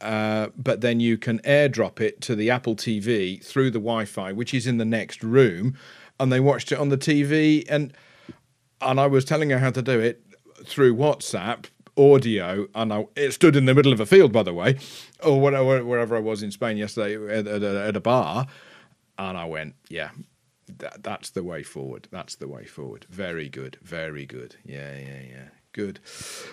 Uh, 0.00 0.48
but 0.56 0.80
then 0.80 1.00
you 1.00 1.18
can 1.18 1.40
airdrop 1.40 2.00
it 2.00 2.20
to 2.20 2.36
the 2.36 2.48
Apple 2.48 2.76
TV 2.76 3.44
through 3.44 3.70
the 3.72 3.80
Wi-Fi, 3.80 4.32
which 4.32 4.54
is 4.54 4.68
in 4.68 4.78
the 4.78 4.84
next 4.84 5.24
room, 5.24 5.76
and 6.20 6.32
they 6.32 6.38
watched 6.38 6.70
it 6.70 6.78
on 6.78 6.90
the 6.90 6.98
TV. 6.98 7.64
and 7.68 7.92
And 8.80 9.00
I 9.00 9.08
was 9.08 9.24
telling 9.24 9.50
her 9.50 9.58
how 9.58 9.70
to 9.70 9.82
do 9.82 9.98
it 9.98 10.22
through 10.64 10.94
WhatsApp 10.94 11.66
audio, 11.96 12.66
and 12.74 12.92
I, 12.92 13.06
it 13.16 13.32
stood 13.32 13.56
in 13.56 13.66
the 13.66 13.74
middle 13.74 13.92
of 13.92 14.00
a 14.00 14.06
field, 14.06 14.32
by 14.32 14.42
the 14.42 14.54
way, 14.54 14.78
or 15.22 15.40
whatever, 15.40 15.84
wherever 15.84 16.16
I 16.16 16.20
was 16.20 16.42
in 16.42 16.50
Spain 16.50 16.76
yesterday 16.76 17.14
at, 17.38 17.46
at, 17.46 17.62
at 17.62 17.96
a 17.96 18.00
bar, 18.00 18.46
and 19.18 19.36
I 19.36 19.44
went, 19.44 19.74
yeah, 19.88 20.10
that, 20.78 21.02
that's 21.02 21.30
the 21.30 21.42
way 21.42 21.62
forward. 21.62 22.08
That's 22.10 22.36
the 22.36 22.48
way 22.48 22.64
forward. 22.64 23.06
Very 23.10 23.48
good. 23.48 23.76
Very 23.82 24.26
good. 24.26 24.56
Yeah, 24.64 24.96
yeah, 24.96 25.20
yeah. 25.28 25.44
Good. 25.72 26.00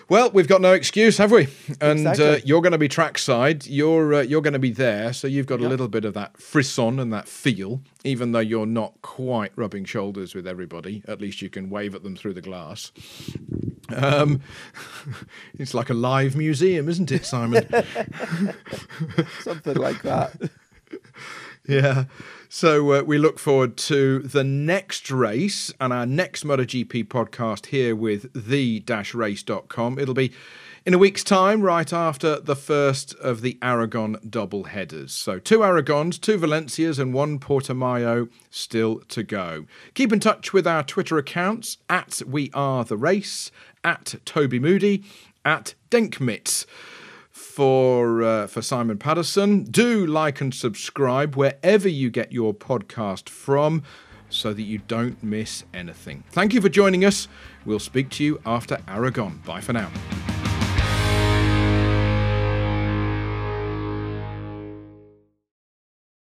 Well, 0.08 0.30
we've 0.30 0.48
got 0.48 0.62
no 0.62 0.72
excuse, 0.72 1.18
have 1.18 1.30
we? 1.30 1.48
And 1.78 2.06
uh, 2.06 2.10
exactly. 2.10 2.26
uh, 2.26 2.40
you're 2.42 2.62
going 2.62 2.72
to 2.72 2.78
be 2.78 2.88
trackside. 2.88 3.66
You're 3.66 4.14
uh, 4.14 4.22
you're 4.22 4.40
going 4.40 4.54
to 4.54 4.58
be 4.58 4.70
there, 4.72 5.12
so 5.12 5.26
you've 5.26 5.46
got 5.46 5.60
yep. 5.60 5.66
a 5.66 5.70
little 5.70 5.88
bit 5.88 6.06
of 6.06 6.14
that 6.14 6.38
frisson 6.38 6.98
and 6.98 7.12
that 7.12 7.28
feel, 7.28 7.82
even 8.02 8.32
though 8.32 8.40
you're 8.40 8.64
not 8.64 8.94
quite 9.02 9.52
rubbing 9.56 9.84
shoulders 9.84 10.34
with 10.34 10.46
everybody. 10.46 11.02
At 11.06 11.20
least 11.20 11.42
you 11.42 11.50
can 11.50 11.68
wave 11.68 11.94
at 11.94 12.02
them 12.02 12.16
through 12.16 12.32
the 12.32 12.40
glass. 12.40 12.92
Um, 13.94 14.40
it's 15.58 15.74
like 15.74 15.90
a 15.90 15.94
live 15.94 16.36
museum, 16.36 16.88
isn't 16.88 17.10
it, 17.10 17.24
Simon? 17.26 17.66
Something 19.40 19.76
like 19.76 20.02
that. 20.02 20.50
Yeah. 21.68 22.04
So 22.48 22.92
uh, 22.92 23.02
we 23.02 23.16
look 23.18 23.38
forward 23.38 23.76
to 23.76 24.20
the 24.20 24.42
next 24.42 25.08
race 25.10 25.72
and 25.78 25.92
our 25.92 26.06
next 26.06 26.44
MotoGP 26.44 27.04
podcast 27.04 27.66
here 27.66 27.94
with 27.94 28.32
the-race.com. 28.34 29.98
It'll 29.98 30.14
be 30.14 30.32
in 30.86 30.94
a 30.94 30.98
week's 30.98 31.22
time, 31.22 31.60
right 31.60 31.92
after 31.92 32.40
the 32.40 32.56
first 32.56 33.14
of 33.16 33.42
the 33.42 33.58
Aragon 33.60 34.16
double 34.28 34.64
headers. 34.64 35.12
So 35.12 35.38
two 35.38 35.58
Aragons, 35.58 36.18
two 36.18 36.38
Valencias, 36.38 36.98
and 36.98 37.12
one 37.12 37.38
Portimao 37.38 38.30
still 38.48 39.00
to 39.08 39.22
go. 39.22 39.66
Keep 39.92 40.12
in 40.12 40.20
touch 40.20 40.54
with 40.54 40.66
our 40.66 40.82
Twitter 40.82 41.18
accounts 41.18 41.76
at 41.90 42.22
We 42.26 42.50
Are 42.54 42.84
the 42.84 42.96
Race, 42.96 43.52
at 43.84 44.14
Toby 44.24 44.58
Moody, 44.58 45.04
at 45.44 45.74
Denkmitz 45.90 46.66
for 47.30 48.22
uh, 48.22 48.46
for 48.46 48.62
Simon 48.62 48.98
Patterson. 48.98 49.64
Do 49.64 50.06
like 50.06 50.40
and 50.40 50.54
subscribe 50.54 51.36
wherever 51.36 51.88
you 51.88 52.10
get 52.10 52.32
your 52.32 52.54
podcast 52.54 53.28
from 53.28 53.82
so 54.28 54.52
that 54.52 54.62
you 54.62 54.78
don't 54.78 55.22
miss 55.22 55.64
anything. 55.74 56.22
Thank 56.30 56.54
you 56.54 56.60
for 56.60 56.68
joining 56.68 57.04
us. 57.04 57.28
We'll 57.64 57.80
speak 57.80 58.10
to 58.10 58.24
you 58.24 58.40
after 58.46 58.78
Aragon. 58.86 59.42
Bye 59.44 59.60
for 59.60 59.72
now. 59.72 59.90